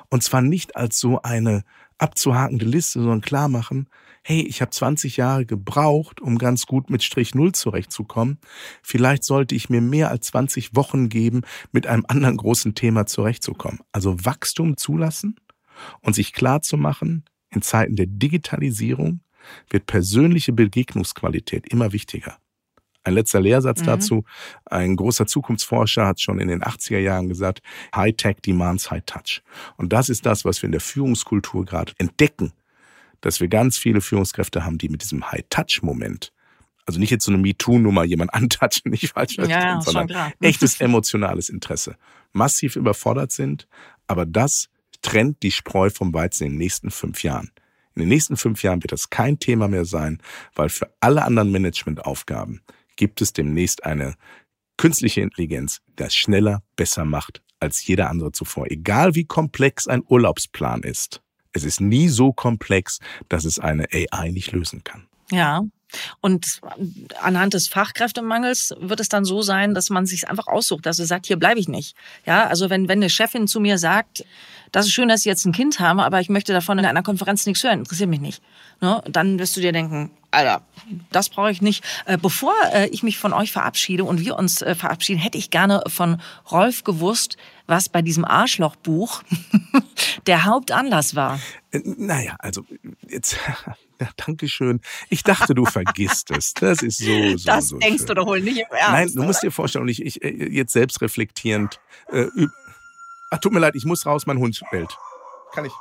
Und 0.09 0.23
zwar 0.23 0.43
nicht 0.43 0.77
als 0.77 0.99
so 0.99 1.23
eine 1.23 1.65
abzuhakende 1.99 2.65
Liste, 2.65 3.01
sondern 3.01 3.21
klar 3.21 3.49
machen, 3.49 3.89
hey, 4.23 4.43
ich 4.43 4.61
habe 4.61 4.71
20 4.71 5.17
Jahre 5.17 5.47
gebraucht, 5.47 6.21
um 6.21 6.37
ganz 6.39 6.67
gut 6.67 6.91
mit 6.91 7.03
Strich 7.03 7.35
Null 7.35 7.53
zurechtzukommen. 7.53 8.39
Vielleicht 8.83 9.25
sollte 9.25 9.55
ich 9.55 9.71
mir 9.71 9.81
mehr 9.81 10.11
als 10.11 10.27
20 10.29 10.75
Wochen 10.75 11.09
geben, 11.09 11.43
mit 11.73 11.87
einem 11.87 12.05
anderen 12.09 12.37
großen 12.37 12.75
Thema 12.75 13.07
zurechtzukommen. 13.07 13.81
Also 13.93 14.25
Wachstum 14.25 14.77
zulassen 14.77 15.37
und 16.01 16.15
sich 16.15 16.33
klar 16.33 16.63
zu 16.63 16.77
machen, 16.77 17.25
in 17.51 17.63
Zeiten 17.63 17.97
der 17.97 18.07
Digitalisierung 18.07 19.21
wird 19.71 19.87
persönliche 19.87 20.53
Begegnungsqualität 20.53 21.69
immer 21.69 21.93
wichtiger. 21.93 22.37
Ein 23.07 23.15
letzter 23.15 23.41
Lehrsatz 23.41 23.83
mhm. 23.83 23.87
dazu. 23.87 24.25
Ein 24.65 24.97
großer 24.97 25.29
Zukunftsforscher 25.29 26.07
hat 26.07 26.21
schon 26.21 26.41
in 26.41 26.49
den 26.49 26.63
80er 26.63 26.99
Jahren 26.99 27.29
gesagt, 27.29 27.63
High-Tech 27.95 28.39
demands 28.45 28.91
High-Touch. 28.91 29.43
Und 29.77 29.93
das 29.93 30.09
ist 30.09 30.27
das, 30.27 30.45
was 30.45 30.61
wir 30.61 30.67
in 30.67 30.73
der 30.73 30.81
Führungskultur 30.81 31.65
gerade 31.65 31.93
entdecken, 31.99 32.53
dass 33.21 33.41
wir 33.41 33.47
ganz 33.47 33.79
viele 33.79 34.01
Führungskräfte 34.01 34.65
haben, 34.65 34.77
die 34.77 34.89
mit 34.89 35.03
diesem 35.03 35.31
High-Touch-Moment, 35.31 36.33
also 36.85 36.99
nicht 36.99 37.11
jetzt 37.11 37.25
so 37.25 37.31
eine 37.31 37.41
MeToo-Nummer, 37.41 38.03
jemand 38.03 38.35
antatschen, 38.35 38.91
nicht 38.91 39.09
falsch 39.13 39.37
verstehen, 39.37 39.61
ja, 39.61 39.75
ja, 39.75 39.81
sondern 39.81 40.33
echtes 40.41 40.81
emotionales 40.81 41.49
Interesse, 41.49 41.97
massiv 42.33 42.75
überfordert 42.75 43.31
sind. 43.31 43.69
Aber 44.09 44.27
das 44.27 44.69
trennt 45.01 45.45
die 45.45 45.53
Spreu 45.53 45.91
vom 45.91 46.13
Weizen 46.13 46.49
in 46.49 46.53
den 46.55 46.59
nächsten 46.59 46.91
fünf 46.91 47.23
Jahren. 47.23 47.53
In 47.95 48.01
den 48.01 48.09
nächsten 48.09 48.37
fünf 48.37 48.65
Jahren 48.65 48.83
wird 48.83 48.93
das 48.93 49.11
kein 49.11 49.39
Thema 49.39 49.69
mehr 49.69 49.85
sein, 49.85 50.21
weil 50.57 50.71
für 50.71 50.93
alle 51.01 51.25
anderen 51.25 51.53
Managementaufgaben 51.53 52.63
gibt 52.97 53.21
es 53.21 53.33
demnächst 53.33 53.85
eine 53.85 54.15
künstliche 54.77 55.21
Intelligenz, 55.21 55.81
das 55.97 56.15
schneller, 56.15 56.63
besser 56.77 57.05
macht 57.05 57.43
als 57.61 57.87
jeder 57.87 58.11
andere 58.11 58.33
zuvor. 58.33 58.71
Egal 58.71 59.15
wie 59.15 59.25
komplex 59.25 59.89
ein 59.89 60.03
Urlaubsplan 60.07 60.83
ist. 60.83 61.23
Es 61.53 61.65
ist 61.65 61.81
nie 61.81 62.09
so 62.09 62.33
komplex, 62.33 62.99
dass 63.29 63.45
es 63.45 63.59
eine 63.59 63.87
AI 63.93 64.31
nicht 64.31 64.53
lösen 64.53 64.85
kann. 64.85 65.07
Ja. 65.31 65.63
Und 66.21 66.61
anhand 67.23 67.55
des 67.55 67.69
Fachkräftemangels 67.69 68.75
wird 68.79 69.01
es 69.01 69.09
dann 69.09 69.25
so 69.25 69.41
sein, 69.41 69.73
dass 69.73 69.89
man 69.89 70.05
sich 70.05 70.29
einfach 70.29 70.49
aussucht, 70.49 70.85
dass 70.85 70.99
er 70.99 71.07
sagt, 71.07 71.27
hier 71.27 71.39
bleibe 71.39 71.61
ich 71.61 71.69
nicht. 71.69 71.97
Ja, 72.27 72.47
also 72.47 72.69
wenn, 72.69 72.89
wenn 72.89 72.99
eine 72.99 73.09
Chefin 73.09 73.47
zu 73.47 73.61
mir 73.61 73.79
sagt, 73.79 74.25
das 74.73 74.87
ist 74.87 74.93
schön, 74.93 75.09
dass 75.09 75.23
Sie 75.23 75.29
jetzt 75.29 75.45
ein 75.45 75.53
Kind 75.53 75.81
haben, 75.81 76.01
aber 76.01 76.21
ich 76.21 76.29
möchte 76.29 76.53
davon 76.53 76.79
in 76.79 76.85
einer 76.85 77.03
Konferenz 77.03 77.47
nichts 77.47 77.63
hören, 77.63 77.81
interessiert 77.81 78.11
mich 78.11 78.21
nicht. 78.21 78.43
Ne? 78.81 79.03
Dann 79.09 79.39
wirst 79.39 79.57
du 79.57 79.61
dir 79.61 79.73
denken, 79.73 80.11
Alter, 80.31 80.63
das 81.11 81.31
brauche 81.31 81.51
ich 81.51 81.63
nicht. 81.63 81.83
Äh, 82.05 82.19
bevor 82.19 82.53
äh, 82.73 82.89
ich 82.89 83.03
mich 83.03 83.17
von 83.17 83.33
euch 83.33 83.53
verabschiede 83.53 84.05
und 84.05 84.21
wir 84.21 84.37
uns 84.37 84.61
äh, 84.61 84.75
verabschieden, 84.75 85.19
hätte 85.19 85.39
ich 85.39 85.51
gerne 85.51 85.83
von 85.87 86.21
Rolf 86.51 86.85
gewusst, 86.85 87.37
was 87.67 87.89
bei 87.89 88.03
diesem 88.03 88.25
Arschlochbuch 88.25 89.23
der 90.27 90.45
Hauptanlass 90.45 91.15
war. 91.15 91.41
Naja, 91.73 92.37
also 92.39 92.65
jetzt. 93.09 93.37
Ja, 93.99 94.09
danke 94.19 94.47
schön. 94.47 94.83
Ich 95.09 95.23
dachte, 95.23 95.55
du 95.55 95.65
vergisst 95.65 96.31
es. 96.31 96.53
Das 96.53 96.83
ist 96.83 96.99
so, 96.99 97.39
so, 97.39 97.47
das 97.47 97.69
so 97.69 97.79
denkst 97.79 98.01
schön. 98.01 98.09
du 98.09 98.15
doch 98.17 98.27
wohl 98.27 98.43
nicht 98.43 98.59
im 98.59 98.67
Ernst. 98.71 98.93
Nein, 98.93 99.11
du 99.15 99.23
musst 99.23 99.43
dir 99.43 99.51
vorstellen, 99.51 99.89
ich, 99.89 100.05
ich 100.05 100.17
jetzt 100.23 100.75
selbst 100.75 101.01
reflektierend. 101.01 101.81
Äh, 102.13 102.27
ach, 103.37 103.41
tut 103.41 103.53
mir 103.53 103.61
leid, 103.61 103.75
ich 103.77 103.85
muss 103.85 104.07
raus, 104.07 104.27
mein 104.27 104.39
Hund 104.39 104.61
bellt. 104.71 104.97
Kann 105.53 105.65
ich? 105.65 105.73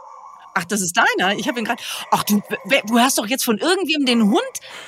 Ach, 0.53 0.63
das 0.65 0.81
ist 0.81 0.95
deiner? 0.95 1.37
Ich 1.37 1.47
habe 1.47 1.59
ihn 1.59 1.65
gerade. 1.65 1.81
Ach, 2.11 2.23
du, 2.23 2.41
du 2.87 2.99
hast 2.99 3.17
doch 3.17 3.27
jetzt 3.27 3.43
von 3.43 3.57
irgendwem 3.57 4.05
den 4.05 4.23
Hund. 4.23 4.41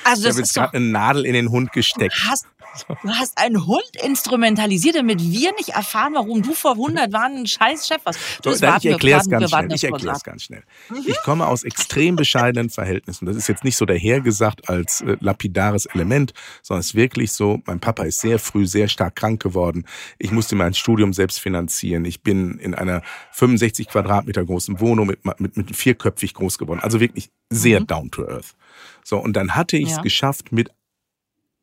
Also 0.03 0.23
das 0.23 0.23
ich 0.23 0.27
habe 0.29 0.39
jetzt 0.39 0.53
gerade 0.53 0.77
eine 0.77 0.85
Nadel 0.85 1.25
in 1.25 1.33
den 1.33 1.49
Hund 1.49 1.73
gesteckt. 1.73 2.15
Du 2.15 2.29
hast, 2.29 2.45
du 2.85 3.09
hast 3.09 3.37
einen 3.37 3.65
Hund 3.65 3.91
instrumentalisiert, 4.03 4.95
damit 4.95 5.21
wir 5.21 5.51
nicht 5.53 5.69
erfahren, 5.69 6.13
warum 6.15 6.41
du 6.41 6.53
vor 6.53 6.71
100 6.71 7.11
Jahren 7.11 7.37
ein 7.37 7.47
scheiß 7.47 7.87
Chef 7.87 8.05
warst. 8.05 8.19
Du, 8.43 8.51
so, 8.51 8.65
ich 8.65 8.85
erkläre 8.85 9.19
es 9.19 9.29
ganz 9.29 9.49
schnell. 9.49 9.73
Ich 9.73 9.83
erkläre 9.83 10.15
es 10.15 10.23
ganz 10.23 10.43
schnell. 10.43 10.63
Ich 11.05 11.21
komme 11.23 11.47
aus 11.47 11.63
extrem 11.63 12.15
bescheidenen 12.15 12.69
Verhältnissen. 12.69 13.25
Das 13.25 13.35
ist 13.35 13.47
jetzt 13.47 13.63
nicht 13.63 13.77
so 13.77 13.85
dahergesagt 13.85 14.69
als 14.69 15.01
äh, 15.01 15.17
lapidares 15.19 15.85
Element, 15.87 16.33
sondern 16.61 16.79
es 16.79 16.87
ist 16.87 16.95
wirklich 16.95 17.31
so, 17.31 17.61
mein 17.65 17.79
Papa 17.79 18.03
ist 18.03 18.21
sehr 18.21 18.39
früh 18.39 18.65
sehr 18.65 18.87
stark 18.87 19.15
krank 19.15 19.41
geworden. 19.41 19.85
Ich 20.17 20.31
musste 20.31 20.55
mein 20.55 20.73
Studium 20.73 21.13
selbst 21.13 21.39
finanzieren. 21.39 22.05
Ich 22.05 22.21
bin 22.21 22.57
in 22.59 22.73
einer 22.73 23.01
65 23.31 23.87
Quadratmeter 23.87 24.45
großen 24.45 24.79
Wohnung 24.79 25.07
mit, 25.07 25.25
mit 25.39 25.57
mit 25.57 25.75
vierköpfig 25.75 26.33
groß 26.33 26.57
geworden. 26.57 26.79
Also 26.81 26.99
wirklich 26.99 27.29
sehr 27.49 27.81
mhm. 27.81 27.87
down 27.87 28.11
to 28.11 28.27
earth. 28.27 28.55
So, 29.03 29.17
und 29.17 29.33
dann 29.33 29.55
hatte 29.55 29.77
ich 29.77 29.89
es 29.89 29.97
ja. 29.97 30.01
geschafft, 30.01 30.51
mit 30.51 30.69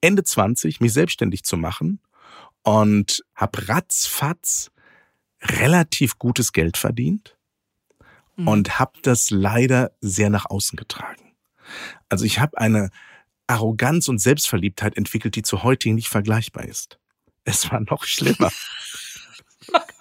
Ende 0.05 0.23
20 0.23 0.81
mich 0.81 0.93
selbstständig 0.93 1.45
zu 1.45 1.57
machen 1.57 2.01
und 2.63 3.25
habe 3.35 3.69
ratzfatz 3.69 4.71
relativ 5.43 6.19
gutes 6.19 6.53
Geld 6.53 6.77
verdient 6.77 7.37
mhm. 8.37 8.49
und 8.49 8.79
habe 8.79 8.93
das 9.03 9.31
leider 9.31 9.93
sehr 10.01 10.31
nach 10.31 10.47
außen 10.47 10.77
getragen. 10.77 11.33
Also 12.09 12.25
ich 12.25 12.39
habe 12.39 12.59
eine 12.59 12.91
Arroganz 13.47 14.09
und 14.09 14.19
Selbstverliebtheit 14.19 14.97
entwickelt, 14.97 15.37
die 15.37 15.43
zu 15.43 15.63
heutigen 15.63 15.95
nicht 15.95 16.09
vergleichbar 16.09 16.65
ist. 16.65 16.99
Es 17.45 17.71
war 17.71 17.81
noch 17.81 18.05
schlimmer. 18.05 18.51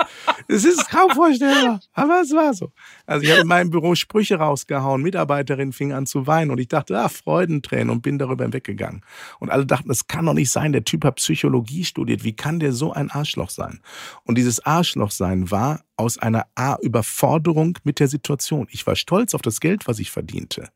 Es 0.47 0.65
ist 0.65 0.89
kaum 0.89 1.11
vorstellbar, 1.11 1.79
aber 1.93 2.21
es 2.21 2.31
war 2.31 2.53
so. 2.53 2.71
Also 3.05 3.23
ich 3.23 3.31
habe 3.31 3.41
in 3.41 3.47
meinem 3.47 3.69
Büro 3.69 3.95
Sprüche 3.95 4.35
rausgehauen, 4.35 5.01
Mitarbeiterin 5.01 5.73
fing 5.73 5.93
an 5.93 6.05
zu 6.05 6.27
weinen 6.27 6.51
und 6.51 6.59
ich 6.59 6.67
dachte, 6.67 6.97
ah, 6.99 7.09
Freudentränen 7.09 7.89
und 7.89 8.01
bin 8.01 8.17
darüber 8.17 8.43
hinweggegangen. 8.43 9.01
Und 9.39 9.49
alle 9.49 9.65
dachten, 9.65 9.89
es 9.89 10.07
kann 10.07 10.25
doch 10.25 10.33
nicht 10.33 10.51
sein, 10.51 10.73
der 10.73 10.83
Typ 10.83 11.05
hat 11.05 11.15
Psychologie 11.15 11.83
studiert, 11.83 12.23
wie 12.23 12.35
kann 12.35 12.59
der 12.59 12.73
so 12.73 12.93
ein 12.93 13.09
Arschloch 13.11 13.49
sein? 13.49 13.79
Und 14.23 14.37
dieses 14.37 14.65
Arschloch 14.65 15.11
sein 15.11 15.51
war 15.51 15.83
aus 15.95 16.17
einer 16.17 16.47
A 16.55 16.77
Überforderung 16.81 17.77
mit 17.83 17.99
der 17.99 18.07
Situation. 18.07 18.67
Ich 18.71 18.85
war 18.85 18.95
stolz 18.95 19.33
auf 19.33 19.41
das 19.41 19.59
Geld, 19.59 19.87
was 19.87 19.99
ich 19.99 20.11
verdiente. 20.11 20.69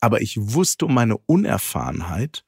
Aber 0.00 0.22
ich 0.22 0.36
wusste 0.38 0.86
um 0.86 0.94
meine 0.94 1.18
Unerfahrenheit 1.26 2.44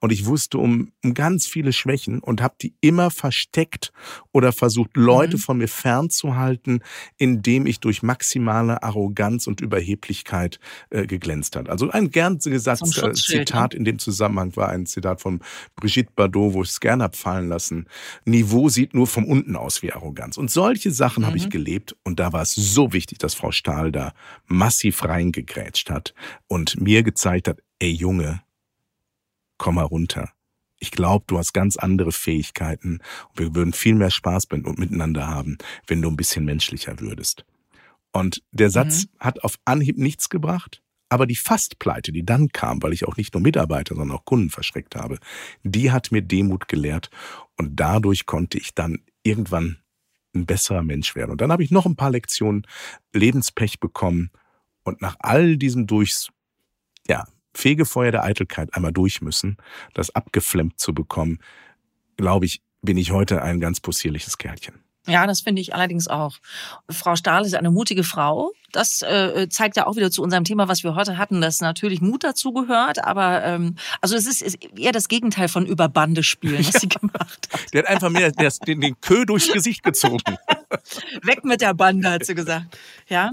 und 0.00 0.12
ich 0.12 0.26
wusste 0.26 0.58
um, 0.58 0.92
um 1.02 1.14
ganz 1.14 1.46
viele 1.46 1.72
Schwächen 1.72 2.20
und 2.20 2.42
habe 2.42 2.54
die 2.60 2.74
immer 2.80 3.10
versteckt 3.10 3.92
oder 4.32 4.52
versucht, 4.52 4.90
Leute 4.94 5.36
mhm. 5.36 5.40
von 5.40 5.58
mir 5.58 5.68
fernzuhalten, 5.68 6.80
indem 7.16 7.66
ich 7.66 7.80
durch 7.80 8.02
maximale 8.02 8.82
Arroganz 8.82 9.46
und 9.46 9.60
Überheblichkeit 9.60 10.58
äh, 10.90 11.06
geglänzt 11.06 11.56
hat. 11.56 11.68
Also 11.68 11.90
ein 11.90 12.10
gern 12.10 12.38
gesagtes 12.38 12.96
äh, 12.98 13.12
Zitat 13.12 13.72
ne? 13.72 13.78
in 13.78 13.84
dem 13.84 13.98
Zusammenhang 13.98 14.56
war 14.56 14.68
ein 14.68 14.86
Zitat 14.86 15.20
von 15.20 15.40
Brigitte 15.76 16.12
Bardot, 16.14 16.54
wo 16.54 16.62
ich 16.62 16.70
es 16.70 16.80
gerne 16.80 17.04
hab 17.04 17.16
fallen 17.16 17.48
lassen. 17.48 17.86
Niveau 18.24 18.68
sieht 18.68 18.94
nur 18.94 19.06
vom 19.06 19.24
unten 19.24 19.56
aus 19.56 19.82
wie 19.82 19.92
Arroganz. 19.92 20.36
Und 20.36 20.50
solche 20.50 20.90
Sachen 20.90 21.22
mhm. 21.22 21.26
habe 21.26 21.36
ich 21.36 21.50
gelebt 21.50 21.96
und 22.04 22.20
da 22.20 22.32
war 22.32 22.42
es 22.42 22.54
so 22.54 22.92
wichtig, 22.92 23.18
dass 23.18 23.34
Frau 23.34 23.52
Stahl 23.52 23.92
da 23.92 24.12
massiv 24.46 25.04
reingegrätscht 25.04 25.90
hat 25.90 26.14
und 26.46 26.80
mir 26.80 27.02
gezeigt 27.02 27.48
hat, 27.48 27.60
ey 27.78 27.90
Junge, 27.90 28.43
komm 29.58 29.76
mal 29.76 29.82
runter. 29.82 30.30
Ich 30.78 30.90
glaube, 30.90 31.24
du 31.26 31.38
hast 31.38 31.54
ganz 31.54 31.76
andere 31.76 32.12
Fähigkeiten 32.12 33.00
und 33.30 33.38
wir 33.38 33.54
würden 33.54 33.72
viel 33.72 33.94
mehr 33.94 34.10
Spaß 34.10 34.48
miteinander 34.50 35.28
haben, 35.28 35.58
wenn 35.86 36.02
du 36.02 36.10
ein 36.10 36.16
bisschen 36.16 36.44
menschlicher 36.44 37.00
würdest. 37.00 37.44
Und 38.12 38.42
der 38.52 38.70
Satz 38.70 39.04
mhm. 39.04 39.08
hat 39.20 39.42
auf 39.42 39.56
Anhieb 39.64 39.98
nichts 39.98 40.28
gebracht, 40.28 40.82
aber 41.08 41.26
die 41.26 41.36
Fastpleite, 41.36 42.12
die 42.12 42.24
dann 42.24 42.48
kam, 42.48 42.82
weil 42.82 42.92
ich 42.92 43.06
auch 43.06 43.16
nicht 43.16 43.34
nur 43.34 43.42
Mitarbeiter, 43.42 43.94
sondern 43.94 44.16
auch 44.16 44.24
Kunden 44.24 44.50
verschreckt 44.50 44.96
habe, 44.96 45.18
die 45.62 45.90
hat 45.90 46.12
mir 46.12 46.22
Demut 46.22 46.68
gelehrt 46.68 47.10
und 47.56 47.76
dadurch 47.76 48.26
konnte 48.26 48.58
ich 48.58 48.74
dann 48.74 49.00
irgendwann 49.22 49.78
ein 50.34 50.46
besserer 50.46 50.82
Mensch 50.82 51.14
werden. 51.14 51.30
Und 51.30 51.40
dann 51.40 51.52
habe 51.52 51.62
ich 51.62 51.70
noch 51.70 51.86
ein 51.86 51.96
paar 51.96 52.10
Lektionen 52.10 52.66
Lebenspech 53.12 53.80
bekommen 53.80 54.30
und 54.82 55.00
nach 55.00 55.16
all 55.20 55.56
diesem 55.56 55.86
Durchs, 55.86 56.30
ja, 57.08 57.26
Fegefeuer 57.54 58.10
der 58.10 58.24
Eitelkeit 58.24 58.74
einmal 58.74 58.92
durch 58.92 59.20
müssen, 59.20 59.56
das 59.94 60.14
abgeflemmt 60.14 60.78
zu 60.78 60.92
bekommen, 60.92 61.38
glaube 62.16 62.46
ich, 62.46 62.62
bin 62.82 62.96
ich 62.96 63.12
heute 63.12 63.42
ein 63.42 63.60
ganz 63.60 63.80
possierliches 63.80 64.38
Kerlchen. 64.38 64.84
Ja, 65.06 65.26
das 65.26 65.42
finde 65.42 65.60
ich 65.60 65.74
allerdings 65.74 66.08
auch. 66.08 66.38
Frau 66.90 67.14
Stahl 67.14 67.44
ist 67.44 67.54
eine 67.54 67.70
mutige 67.70 68.04
Frau. 68.04 68.52
Das 68.72 69.02
äh, 69.02 69.48
zeigt 69.50 69.76
ja 69.76 69.86
auch 69.86 69.96
wieder 69.96 70.10
zu 70.10 70.22
unserem 70.22 70.44
Thema, 70.44 70.66
was 70.66 70.82
wir 70.82 70.94
heute 70.94 71.18
hatten, 71.18 71.42
dass 71.42 71.60
natürlich 71.60 72.00
Mut 72.00 72.24
dazu 72.24 72.52
gehört, 72.52 73.04
aber 73.04 73.44
ähm, 73.44 73.76
also 74.00 74.16
es 74.16 74.26
ist, 74.26 74.40
ist 74.42 74.58
eher 74.76 74.92
das 74.92 75.08
Gegenteil 75.08 75.48
von 75.48 75.66
über 75.66 75.88
Bande 75.88 76.22
spielen, 76.22 76.66
was 76.66 76.72
sie 76.80 76.88
gemacht 76.88 77.48
hat. 77.52 77.72
Der 77.72 77.82
hat 77.82 77.90
einfach 77.90 78.10
mehr 78.10 78.32
den, 78.32 78.80
den 78.80 79.00
Kö 79.00 79.26
durchs 79.26 79.52
Gesicht 79.52 79.82
gezogen. 79.82 80.36
Weg 81.22 81.44
mit 81.44 81.60
der 81.60 81.74
Bande, 81.74 82.10
hat 82.10 82.24
sie 82.24 82.34
gesagt. 82.34 82.78
Ja. 83.08 83.30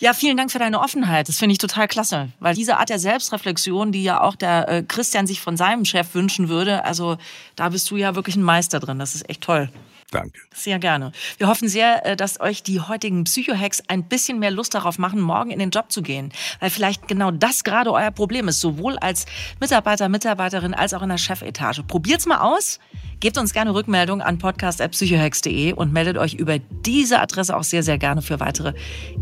Ja, 0.00 0.12
vielen 0.12 0.36
Dank 0.36 0.52
für 0.52 0.60
deine 0.60 0.78
Offenheit. 0.78 1.28
Das 1.28 1.38
finde 1.38 1.52
ich 1.52 1.58
total 1.58 1.88
klasse, 1.88 2.28
weil 2.38 2.54
diese 2.54 2.76
Art 2.76 2.88
der 2.88 3.00
Selbstreflexion, 3.00 3.90
die 3.90 4.04
ja 4.04 4.20
auch 4.20 4.36
der 4.36 4.68
äh, 4.68 4.82
Christian 4.84 5.26
sich 5.26 5.40
von 5.40 5.56
seinem 5.56 5.84
Chef 5.84 6.14
wünschen 6.14 6.48
würde, 6.48 6.84
also 6.84 7.18
da 7.56 7.68
bist 7.70 7.90
du 7.90 7.96
ja 7.96 8.14
wirklich 8.14 8.36
ein 8.36 8.42
Meister 8.44 8.78
drin. 8.78 9.00
Das 9.00 9.16
ist 9.16 9.28
echt 9.28 9.40
toll. 9.40 9.68
Danke. 10.10 10.40
Sehr 10.54 10.78
gerne. 10.78 11.12
Wir 11.36 11.48
hoffen 11.48 11.68
sehr, 11.68 12.06
äh, 12.06 12.16
dass 12.16 12.40
euch 12.40 12.62
die 12.62 12.80
heutigen 12.80 13.24
Psycho-Hacks 13.24 13.82
ein 13.88 14.04
bisschen 14.04 14.38
mehr 14.38 14.50
Lust 14.50 14.74
darauf 14.74 14.98
machen, 14.98 15.20
morgen 15.20 15.50
in 15.50 15.58
den 15.58 15.70
Job 15.70 15.92
zu 15.92 16.00
gehen. 16.00 16.32
Weil 16.60 16.70
vielleicht 16.70 17.08
genau 17.08 17.30
das 17.30 17.62
gerade 17.62 17.92
euer 17.92 18.10
Problem 18.10 18.48
ist, 18.48 18.60
sowohl 18.60 18.96
als 18.98 19.26
Mitarbeiter, 19.60 20.08
Mitarbeiterin 20.08 20.72
als 20.72 20.94
auch 20.94 21.02
in 21.02 21.10
der 21.10 21.18
Chefetage. 21.18 21.82
Probiert's 21.82 22.24
mal 22.24 22.38
aus. 22.38 22.78
Gebt 23.20 23.36
uns 23.36 23.52
gerne 23.52 23.74
Rückmeldung 23.74 24.22
an 24.22 24.38
podcast.psychohacks.de 24.38 25.74
und 25.74 25.92
meldet 25.92 26.16
euch 26.16 26.34
über 26.34 26.58
diese 26.58 27.20
Adresse 27.20 27.54
auch 27.54 27.64
sehr, 27.64 27.82
sehr 27.82 27.98
gerne 27.98 28.22
für 28.22 28.40
weitere 28.40 28.72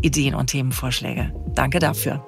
Ideen 0.01 0.35
und 0.35 0.47
Themenvorschläge. 0.47 1.33
Danke 1.53 1.79
dafür. 1.79 2.25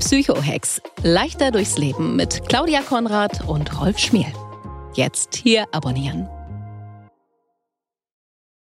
Psychohacks. 0.00 0.80
Leichter 1.02 1.50
durchs 1.50 1.76
Leben 1.76 2.16
mit 2.16 2.48
Claudia 2.48 2.80
Konrad 2.80 3.46
und 3.46 3.78
Rolf 3.78 3.98
Schmiel. 3.98 4.32
Jetzt 4.94 5.36
hier 5.36 5.66
abonnieren. 5.72 6.28